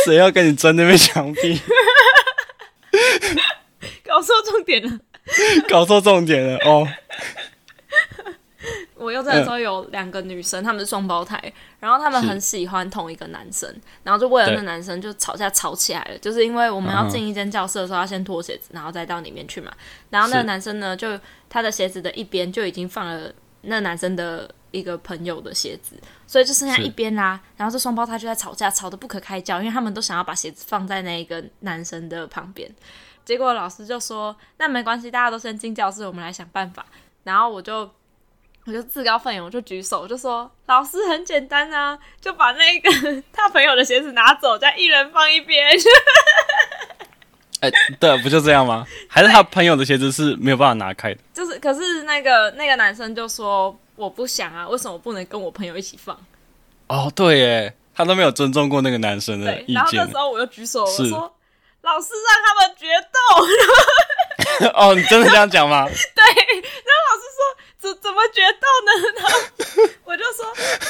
[0.06, 1.60] 谁要跟你争那边墙壁？
[4.04, 4.98] 搞错重点了！
[5.68, 6.86] 搞错重点了哦！
[8.96, 13.68] 我幼稚园的时候有两个女生，她们是双胞胎，然后她们很喜欢同一个男生，
[14.02, 19.70] 然后就为了那男生就吵架吵起来了，就是因为我们要进一间教室的时候要先脱鞋子，然后再到里面去嘛。
[20.10, 21.18] 然后那个男生呢，就
[21.48, 24.50] 他的鞋子的一边就已经放了那男生的。
[24.74, 25.94] 一个朋友的鞋子，
[26.26, 27.40] 所以就剩下一边啦。
[27.56, 32.68] 然后这双胞胎就在吵架，吵得不可开交，因为他们都想要把鞋子放在那个男生的旁边。
[33.24, 36.84] 结果老师就说：“那没关系，大家都先进教室，我们来想办法。”
[37.24, 37.90] 然后我就
[38.66, 42.90] 我就自告奋勇，我就举手，我就说：“老师很简单啊，就把那个
[43.32, 45.76] 他朋友的鞋子拿走，再一人放一边。”
[47.60, 48.86] 哎、欸，对，不就这样吗？
[49.08, 51.20] 还是他朋友的鞋子是没有办法拿开的？
[51.32, 53.76] 就是，可是那个那个男生就说。
[53.96, 56.18] 我不想啊，为什么不能跟我朋友一起放？
[56.88, 59.74] 哦，对耶，他都没有尊重过那个男生的意见。
[59.76, 61.32] 然后那时候我就举手，我说
[61.84, 63.18] ：“老师让他们决斗。
[64.74, 65.86] ”哦，你真的这样讲吗？
[65.88, 65.92] 对。
[65.92, 67.38] 然后老师说
[67.80, 69.38] ：“怎怎么决斗呢？”然后
[70.04, 70.46] 我就说：“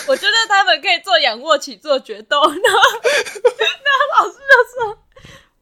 [0.09, 4.99] 我觉得他们可以做仰卧起坐决斗。”然后，然后老师就说：“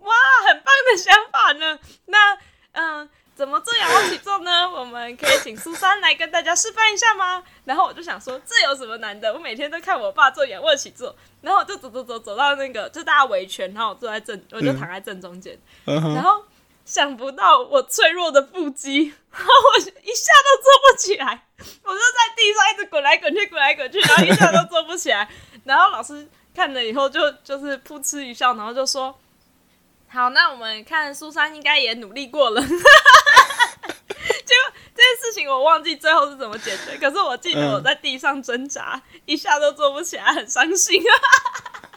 [0.00, 0.14] 哇，
[0.48, 1.78] 很棒的想法呢。
[2.06, 2.34] 那”
[2.74, 3.10] 那嗯。
[3.34, 4.70] 怎么做仰卧起坐呢？
[4.70, 7.42] 我们可以请苏珊来跟大家示范一下吗？
[7.64, 9.32] 然后我就想说，这有什么难的？
[9.32, 15.58] 我每天都看我爸做仰卧起坐，然后我就走走走走到那个，就大家围圈，然后我坐在正，我就躺在正中间。
[15.86, 16.44] 嗯、然后
[16.84, 25.26] 想不到我脆弱的腹肌， 然后我一下都坐不起来，我就在地上一直滚来滚去，滚来滚去，然后一下都坐不起来。
[25.64, 29.18] 然后老师看了以后就就是噗嗤一笑，然后就说。
[30.12, 32.76] 好，那我们看苏珊应该也努力过了， 结果
[34.94, 36.98] 这件事情我忘记最后是怎么解决。
[36.98, 41.12] 可是我记得我在地上挣扎，嗯、一下都坐不起来，很伤心啊。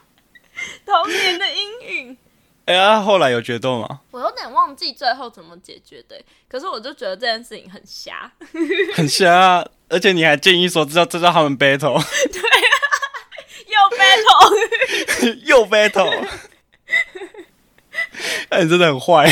[0.86, 2.18] 童年的阴影。
[2.64, 4.00] 哎呀，后来有决斗吗？
[4.12, 6.16] 我有点忘记最后怎么解决的。
[6.48, 8.32] 可是我就觉得这件事情很瞎，
[8.96, 9.68] 很瞎。
[9.90, 12.02] 而且你还建议说，这叫这叫他们 battle。
[12.32, 12.76] 对啊，
[13.68, 16.28] 又 battle，又 battle。
[18.50, 19.30] 那你真的很坏，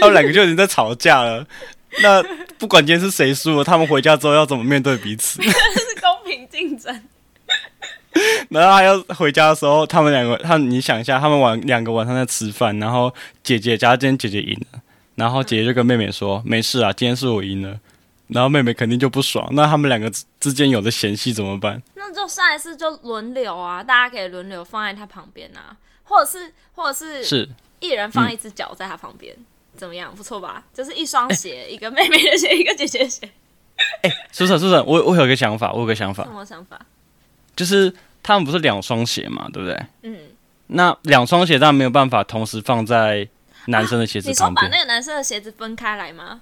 [0.00, 1.46] 他们两个就已经在吵架了。
[2.02, 2.22] 那
[2.58, 5.40] 不管今天是谁输了，他们回家之后要怎么面对彼此？
[5.40, 7.02] 这是公平竞争。
[8.48, 14.80] 然后还要回家的时候，他们两个，他你想一下，他们晚两个晚上在吃饭，然后姐姐家今天姐姐赢了，
[15.14, 17.78] 然后姐姐就跟妹妹说：“没事啊，今天是我赢了。”
[18.28, 19.46] 然后妹妹肯定就不爽。
[19.52, 21.80] 那他们两个之间有的嫌隙怎么办？
[21.94, 27.48] 那就上一次就轮流啊，大家可以轮流放在他旁边啊，或者是，或者是是。
[27.80, 29.44] 一人放一只脚在他旁边，嗯，
[29.76, 30.14] 怎么样？
[30.14, 30.64] 不错吧？
[30.72, 33.28] 就是一双鞋，欸，一个妹妹的鞋， 一个姐姐的鞋。
[34.02, 34.58] 哎，欸，是不是？
[34.58, 34.76] 是不是？
[34.82, 36.24] 我我有个想法，我有个想法。
[36.24, 36.80] 什么想法？
[37.54, 39.86] 就是他们不是两双鞋嘛，对不对？
[40.02, 40.18] 嗯。
[40.68, 43.28] 那两双鞋当然没有办法同时放在
[43.66, 44.66] 男生的鞋子旁边，啊。
[44.66, 46.40] 你说把那个男生的鞋子分开来吗？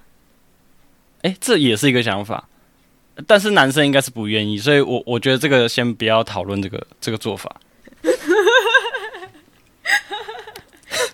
[1.21, 2.47] 哎，这也是一个想法，
[3.27, 7.55] 但是男生应该是不愿意，所以我我觉得这个先不要讨论这个这个做法。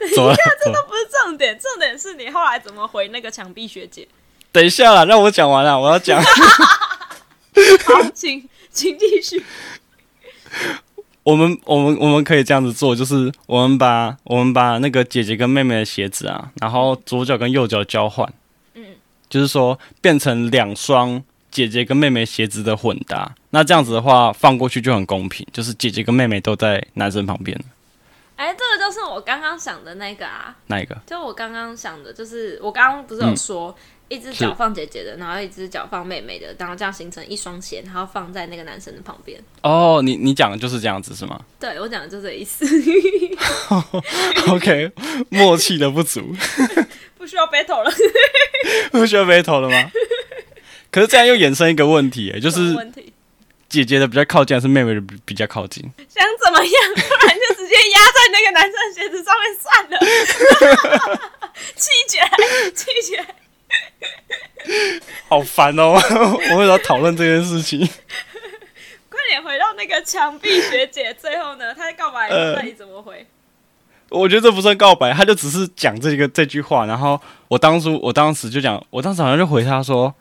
[0.01, 4.07] 等一下，这都不是重点，重点是你后来怎么回那个墙壁学姐？
[4.51, 6.21] 等一下啦，让我讲完了，我要讲。
[7.85, 9.43] 好，请请继续。
[11.23, 18.27] 我们我们我们可以这样子做，就是我们把我们把那个姐姐跟妹妹的鞋子啊，然后左脚跟右脚交换，
[18.73, 18.83] 嗯，
[19.29, 21.21] 就是说变成两双
[21.51, 23.35] 姐姐跟妹妹鞋子的混搭。
[23.51, 27.55] 那这样子的话，放过去就很公平，就是姐姐跟妹妹都在男生旁边。
[28.41, 30.97] 哎、欸，这个就是我刚刚想的那个啊，哪一个？
[31.05, 33.69] 就我刚刚想的，就是我刚刚不是有说。
[33.69, 39.41] 嗯一只脚放姐姐的，然后一只脚放妹妹的，然后这样形成一双鞋，然后放在那个男生的旁边。
[39.63, 41.39] 哦，你你讲的就是这样子是吗？
[41.57, 42.65] 对，我讲的就是这意思。
[44.51, 44.91] OK，
[45.29, 46.19] 默契的不足，
[47.17, 47.91] 不需要 battle 了，
[48.91, 49.89] 不需要 battle 了吗？
[50.91, 52.75] 可是这样又衍生一个问题，哎，就是
[53.69, 55.89] 姐姐的比较靠近，还是妹妹的比较靠近？
[56.09, 56.73] 想怎么样？
[56.95, 59.99] 不然就直接压在那个男生的鞋子上面算了，
[61.75, 62.29] 气起来，
[62.73, 63.25] 气绝。
[65.27, 65.93] 好烦哦！
[66.19, 67.79] 我为什么要讨论这件事情？
[69.09, 73.25] 快点回到那个墙壁学姐，最后呢，她在告白，那你怎么回？
[74.09, 76.85] 我觉得这不算告白，他就只是讲这个这句话。
[76.85, 80.13] 然后我当初，我当时就讲，我当时好像就回他说：“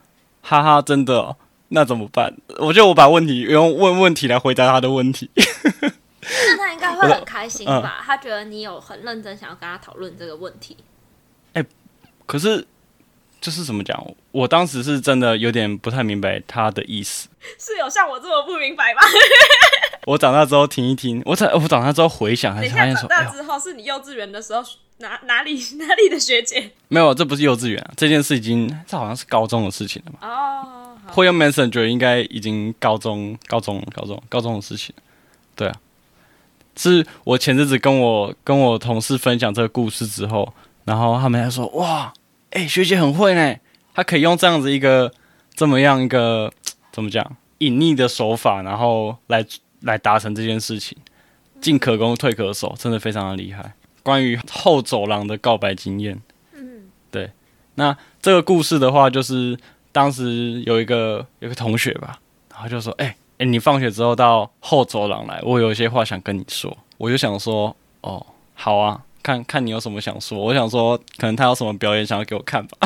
[0.43, 1.37] 哈哈，真的哦，
[1.71, 5.29] 那怎么办？”我觉得我把问题用问问题来回答他的问题。
[6.23, 8.03] 那他应该会很开心吧？
[8.05, 10.77] 他觉得你有很认真想要跟他讨论这个问题。
[11.53, 11.65] 哎，
[12.27, 12.67] 可是。
[13.41, 13.99] 就是怎么讲？
[14.33, 17.27] 我当时是真的有点不太明白他的意思。
[17.59, 19.01] 是有像我这么不明白吗？
[20.05, 24.63] 我长大之后听一听，我长我长大之后回想，才发现说，长大之后是你幼稚园的时候
[24.99, 26.71] 哪哪里哪里的学姐？
[26.89, 30.29] 没有，这不是幼稚园啊，这件事已经这好像是高中的事情了嘛。
[30.29, 34.95] 哦，会用 Messenger 应该已经高中高中高中高中的事情。
[35.57, 35.75] 对啊，
[36.81, 40.53] 是我前阵子跟我跟我同事分享这个故事之后，
[40.85, 42.13] 然后他们还说哇。
[42.53, 43.55] 哎、欸，学姐很会呢，
[43.95, 45.13] 她可以用这样子一个
[45.55, 46.53] 这么样一个
[46.91, 49.47] 怎么讲隐匿的手法，然后来
[49.83, 50.99] 来达成这件事情，
[51.61, 53.75] 进可攻退可守，真的非常的厉害。
[54.03, 56.21] 关于后走廊的告白经验，
[56.55, 57.31] 嗯，对，
[57.77, 59.57] 那这个故事的话，就是
[59.93, 62.19] 当时有一个有一个同学吧，
[62.51, 72.77] 然后就说：“哎、欸、哎、欸，你放学之后到后走廊来，我有一些话想跟你说。”我就想说：“哦，好啊。”看看你有什么想说，我想说，可能他有什么表演想要给我看吧。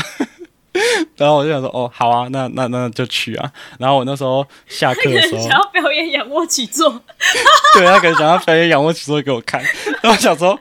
[1.16, 3.52] 然后我就想说，哦，好啊，那那那就去啊。
[3.80, 6.88] 然后我那时候下课的时候，想要表演仰卧起坐，
[7.74, 9.61] 对，他可能想要表演仰卧起坐给我看。
[9.61, 10.59] 然后我想说，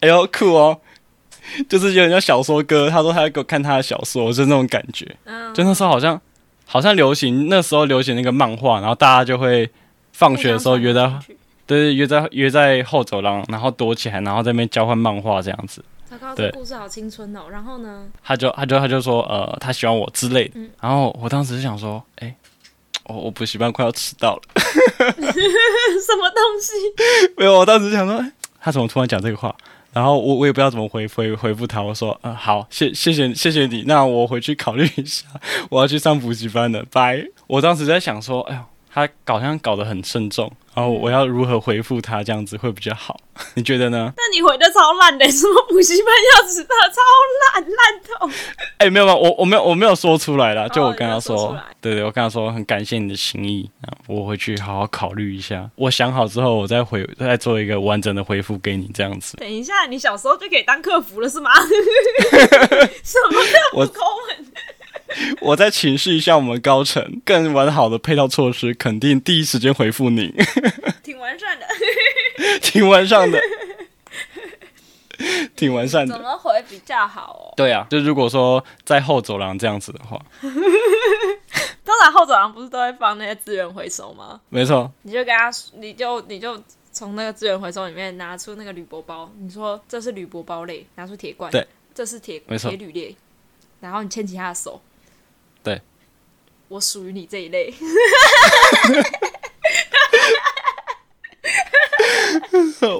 [0.00, 0.78] 哎呦酷哦，
[1.68, 5.06] 就是有点像小说哥，他说他要给我看他的小说，就那种感觉。
[5.54, 6.20] 就那时候好像
[6.66, 9.70] 好像流行，那时候流行那个漫画，然后大家就会
[10.12, 11.12] 放学的时候约在。
[11.66, 15.82] 对，约在约在后走廊，然后躲起来，然后在那边交换漫画这样子。
[16.10, 17.44] 糟糕，这故事好青春哦。
[17.50, 18.04] 然后呢？
[18.22, 20.60] 他就他就他就说，呃，他喜欢我之类的。
[20.60, 22.34] 嗯、然后我当时就想说，哎，
[23.04, 24.42] 我我补习班快要迟到了。
[24.54, 26.72] 什么东西？
[27.38, 28.22] 没有，我当时想说，
[28.60, 29.56] 他怎么突然讲这个话？
[29.94, 31.80] 然后我我也不知道怎么回回回复他。
[31.80, 33.84] 我说，嗯、好，谢谢谢谢谢你。
[33.86, 35.24] 那我回去考虑一下，
[35.70, 37.24] 我要去上补习班了，拜。
[37.46, 38.60] 我当时在想说，哎呦，
[38.94, 40.50] 他好像搞得很慎重。
[40.74, 43.16] 然后我要如何回复他，这样子会比较好？
[43.54, 44.12] 你觉得呢？
[44.16, 47.00] 那你回的超烂的，什么补习班要迟到，超
[47.54, 48.36] 烂烂透。
[48.78, 53.70] 哎、欸，没有没有，我我没有我没有说出来啦，就我跟他说，哦、对对，我跟他说很感谢你的心意，
[54.08, 55.70] 我回去好好考虑一下。
[55.76, 59.36] 我想好之后，我再回再做一个完整的回复给你，这样子。
[59.36, 61.52] 等一下，你小时候就可以当客服了是吗？
[63.04, 64.46] 什么客服口吻？
[65.40, 70.32] 我再请示一下我们高层，更完好的配套措施，肯定第一时间回复您。
[71.02, 71.66] 挺完善的，
[72.60, 73.38] 挺完善的，
[75.54, 76.14] 挺完善的。
[76.14, 77.54] 怎么回比较好哦？
[77.56, 80.20] 对啊，就如果说在后走廊这样子的话，
[81.84, 84.40] 通常后走廊不是都会放那些资源回收吗？
[84.48, 86.60] 没错，你就跟他，你就你就
[86.92, 93.14] 从那个资源回收里面拿出那个铝箔包，你说这是铝箔包类，拿出铁罐，对，这是铁铁铝类，
[93.80, 94.80] 然后你牵起他的手。
[96.74, 97.72] 对，我属于你这一类。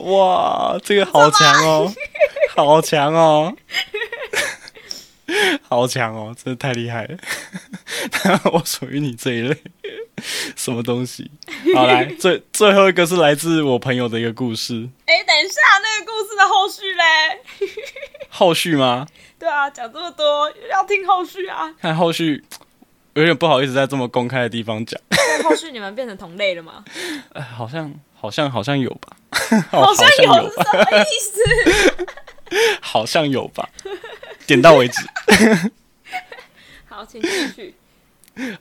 [0.04, 1.92] 哇，这个好强哦，
[2.54, 3.54] 好强哦，
[5.68, 7.18] 好强哦，真的太厉害了。
[8.52, 9.56] 我属于你这一类，
[10.56, 11.30] 什么东西？
[11.74, 14.88] 好，来，最最后一个是来自我朋友的一个故事。
[15.06, 17.40] 哎，等一下，那个故事的后续嘞？
[18.28, 19.06] 后续吗？
[19.38, 21.74] 对啊，讲这么多，要听后续啊。
[21.80, 22.42] 看后续，
[23.14, 25.00] 有点不好意思在这么公开的地方讲。
[25.42, 26.84] 后续你们变成同类了吗？
[27.34, 29.16] 哎，好像好像好像有吧，
[29.70, 32.06] 好像有，是什么意思？
[32.80, 33.68] 好像有吧，
[34.46, 35.00] 点到为止。
[36.86, 37.74] 好，请继续。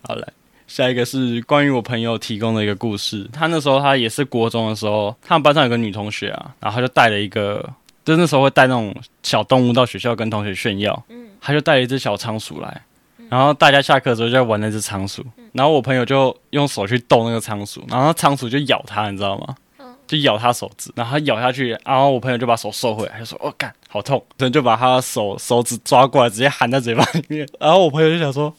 [0.02, 0.28] 好来，
[0.68, 3.28] 下一个是关于我朋友提供的一个故事。
[3.32, 7.68] 他那时候他也是国中的时候，他们班上有个女同学啊，然后他就带了一个，
[8.04, 11.06] 就那时候会带那种小动物到学校跟同学炫耀。
[11.10, 12.82] 嗯，他就带了一只小仓鼠来，
[13.34, 19.56] 然后大家下课的时候就在玩那只仓鼠，然后我朋友就用手去逗那个仓鼠，然后仓鼠就咬他，你知道吗？
[20.06, 27.48] 就咬他手指，然后他咬下去，然后我朋友就把手收回来，他就说：“哦，干，好痛！”然后就把他的手手指抓过来，直接含在嘴巴里面。
[27.60, 28.54] 然后我朋友就想说，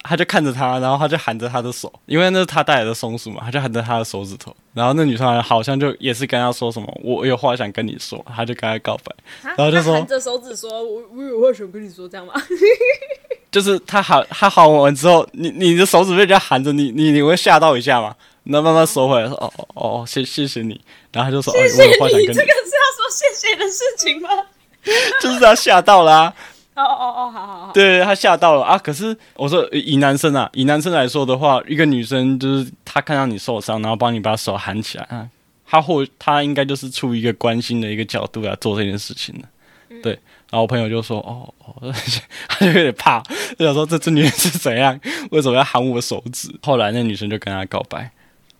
[0.00, 4.56] 他就看着他，然后他就含着他的手，因为那是他带来的松鼠嘛，他就含着他的手指头。
[4.72, 12.32] 然后那女生好像就也是跟他说什么：“我有话想跟你说。”他就跟他告白，然后就说：“含着手指说，我我有话想跟你说，这样吗？”
[13.56, 18.14] 就是他喊他喊完之后，你你的手指被人家喊着，你你你会吓到一下吗？
[18.42, 20.78] 那慢慢收回来，说哦哦哦，谢谢谢你。
[21.10, 22.26] 然后他就说，谢谢你，哦、我有话想跟你。
[22.26, 24.28] 这个是要说谢谢的事情吗？
[25.22, 26.34] 就是他吓到了啊。
[26.74, 27.72] 哦哦哦，好好好。
[27.72, 28.76] 对，他吓到了啊。
[28.76, 35.26] 可是我说以男生啊，以男生来说的话，一个女生就是他看到你受伤，然后帮你把手含起来啊，
[35.66, 39.48] 他或他应该就是出于一个关心的一个角度来做这件事情的。
[39.88, 40.18] 嗯、对。
[40.50, 41.92] 然后我朋友就说，哦哦，
[42.48, 43.20] 他就有点怕，
[43.58, 44.98] 就想说这这女人是怎样，
[45.30, 46.54] 为什么要喊我手指？
[46.62, 48.10] 后来那女生就跟他告白。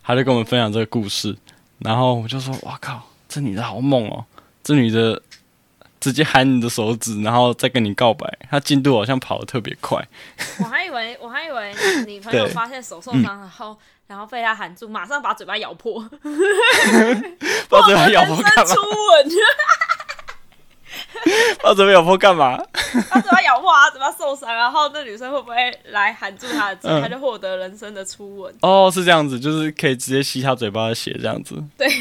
[0.03, 1.35] 他就跟我们分享这个故事，
[1.79, 4.23] 然后我就说：“哇靠，这女的好猛哦！
[4.63, 5.21] 这女的
[5.99, 10.01] 直接喊你的手指，然后再跟你告白，她进度好像跑得特别快。
[10.63, 11.75] ”我还以为我还以为
[12.05, 13.77] 你朋友发现手受伤，然后、嗯、
[14.07, 16.01] 然后被他喊住，马上把嘴巴咬破，
[17.67, 18.73] 把嘴巴咬破干嘛？
[21.61, 22.57] 把嘴巴咬破干嘛？
[23.09, 25.55] 他嘴巴咬破啊，嘴巴受伤，然后那女生会不会
[25.85, 28.55] 来含住他的嘴，嗯、他就获得人生的初吻？
[28.61, 31.61] 哦，是这样子，就是可以直接吸他嘴巴的血，这样子。
[31.77, 31.87] 对，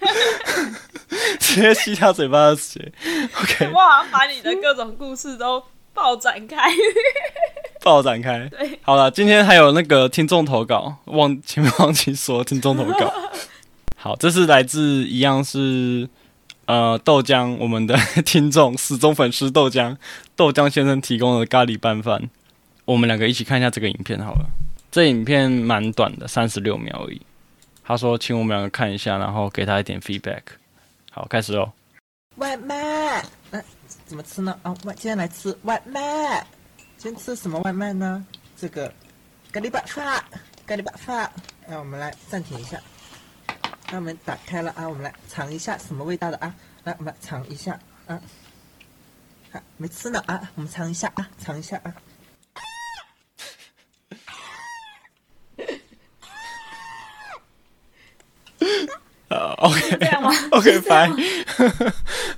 [1.38, 2.92] 直接吸他嘴巴的血。
[3.40, 6.56] OK，我好像把你的各种故事都爆展开，
[7.82, 8.48] 爆展开。
[8.48, 13.12] 对，好了，今天还有那个听众投稿，忘前面忘记说听众投稿。
[14.02, 16.08] 好，这是来自一样是
[16.64, 17.94] 呃豆浆，我们的
[18.24, 19.94] 听众死忠粉丝豆浆，
[20.34, 22.30] 豆浆先生提供的咖喱拌饭。
[22.86, 24.46] 我们两个一起看一下这个影片好了，
[24.90, 27.20] 这影片蛮短的，三十六秒而已。
[27.84, 30.40] 他说请我们两个看一下，然后给他一点 feedback。
[31.10, 31.70] 好，开始喽。
[32.36, 33.62] 外卖，那
[34.06, 34.58] 怎么吃呢？
[34.62, 36.42] 啊，外今天来吃外卖。
[36.96, 38.24] 今天吃什么外卖呢？
[38.56, 38.90] 这个
[39.52, 40.24] 咖喱拌饭，
[40.66, 41.30] 咖喱拌饭。
[41.68, 42.80] 那我们来暂停一下。
[43.92, 46.54] 那我们打开了啊，我们来尝一下什么味道的啊？
[46.84, 47.76] 来，我们来尝一下
[48.06, 48.20] 啊。
[49.50, 51.92] 还没吃呢啊，我们尝一下啊，尝一下啊。
[59.36, 61.16] 啊，OK，OK，fine。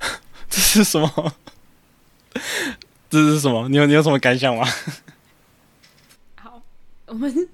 [0.49, 1.35] 这是什么？
[3.11, 3.69] 这是什么？
[3.69, 4.67] 你有你有什么感想吗？
[6.35, 6.63] 好，
[7.05, 7.47] 我们。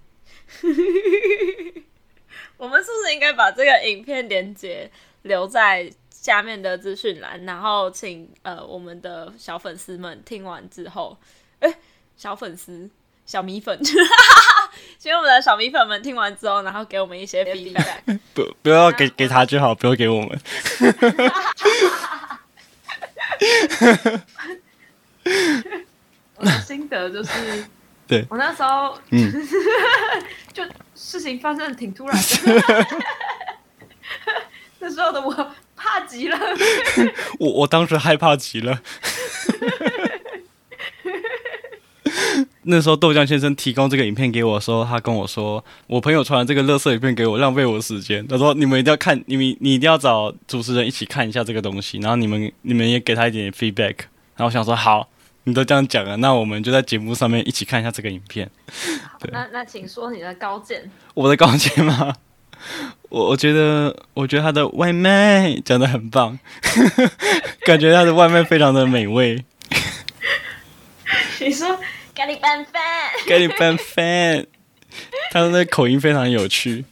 [2.60, 4.92] 我们是不是应该把这个影片连接
[5.22, 11.18] 留在下面的资讯栏，然后请呃我们的小粉丝们听完之后，
[11.60, 11.74] 哎，
[12.18, 12.90] 小粉丝、
[13.26, 13.80] 小米粉，
[15.00, 18.20] 请我们的小米粉们听完之后，然后给我们一些 feedback。
[18.36, 20.38] 不，不要给给他就好，不要给我们。
[26.36, 27.66] 我的心得就是，
[28.06, 29.32] 对我那时候，嗯，
[30.52, 30.62] 就。
[31.02, 32.86] 事情发生的挺突然的，
[34.80, 35.34] 那时候的我
[35.76, 36.38] 怕极了。
[37.40, 38.82] 我我当时害怕极了。
[42.64, 48.28] 那时候豆浆先生提供这个影片给我的时候，他跟我说，我朋友传了这个乐色影片给我，浪费我的时间。
[48.28, 53.96] 他说你们一定要看，你们你一定要找主持人一起看一下这个东西，然后你们你们也给他一点点 feedback。
[54.36, 55.08] 然后我想说好。
[55.50, 58.50] 你都这样讲了，那我们就在节目上面一起看一下这个影片。
[59.20, 60.90] 对，那那请说你的高见。
[61.14, 62.16] 我的高见吗？
[63.10, 66.38] 我我觉得，我觉得他的外卖讲的很棒，
[67.66, 69.44] 感觉他的外卖非常的美味。
[71.40, 71.68] 你说
[72.14, 72.82] 咖喱拌饭，
[73.28, 74.46] 咖喱拌饭，
[75.32, 76.86] 他的那口音非常有趣。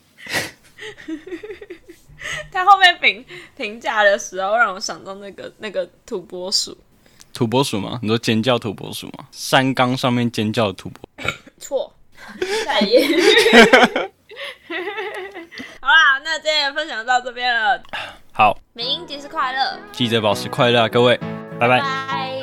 [2.52, 3.24] 他后面评
[3.56, 6.76] 评价的时候，让我想到那个那个土拨鼠。
[7.38, 8.00] 土拨鼠吗？
[8.02, 9.26] 你说尖叫土拨鼠吗？
[9.32, 11.08] 山岗上面尖叫土拨？
[11.62, 11.94] 错。
[15.80, 17.80] 好啦，那今天分享到这边了。
[18.34, 21.16] 好，明英节日快乐，记得保持快乐，各位，
[21.60, 21.80] 拜拜。
[21.80, 22.42] 拜。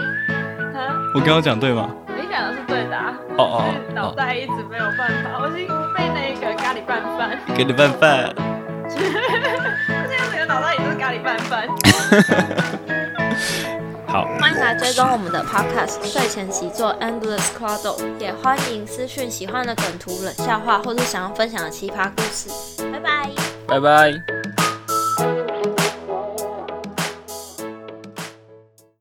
[1.12, 1.90] 我刚刚讲对吗？
[2.16, 2.96] 你讲的是对的。
[3.36, 7.36] 哦哦，脑袋一直没有办法，我已经被那个咖喱拌饭。
[7.56, 8.32] 给你拌饭。
[8.86, 8.88] 我
[10.08, 11.66] 现在整个脑袋也是咖喱拌饭。
[14.14, 22.48] 好，欢迎来追踪我们的 Podcast 睡前习作 Endless Cuddle 也欢迎私讯喜欢的梗图、冷笑话，或是想要分享的奇葩故事。
[22.92, 23.28] 拜拜，
[23.66, 25.53] 拜拜。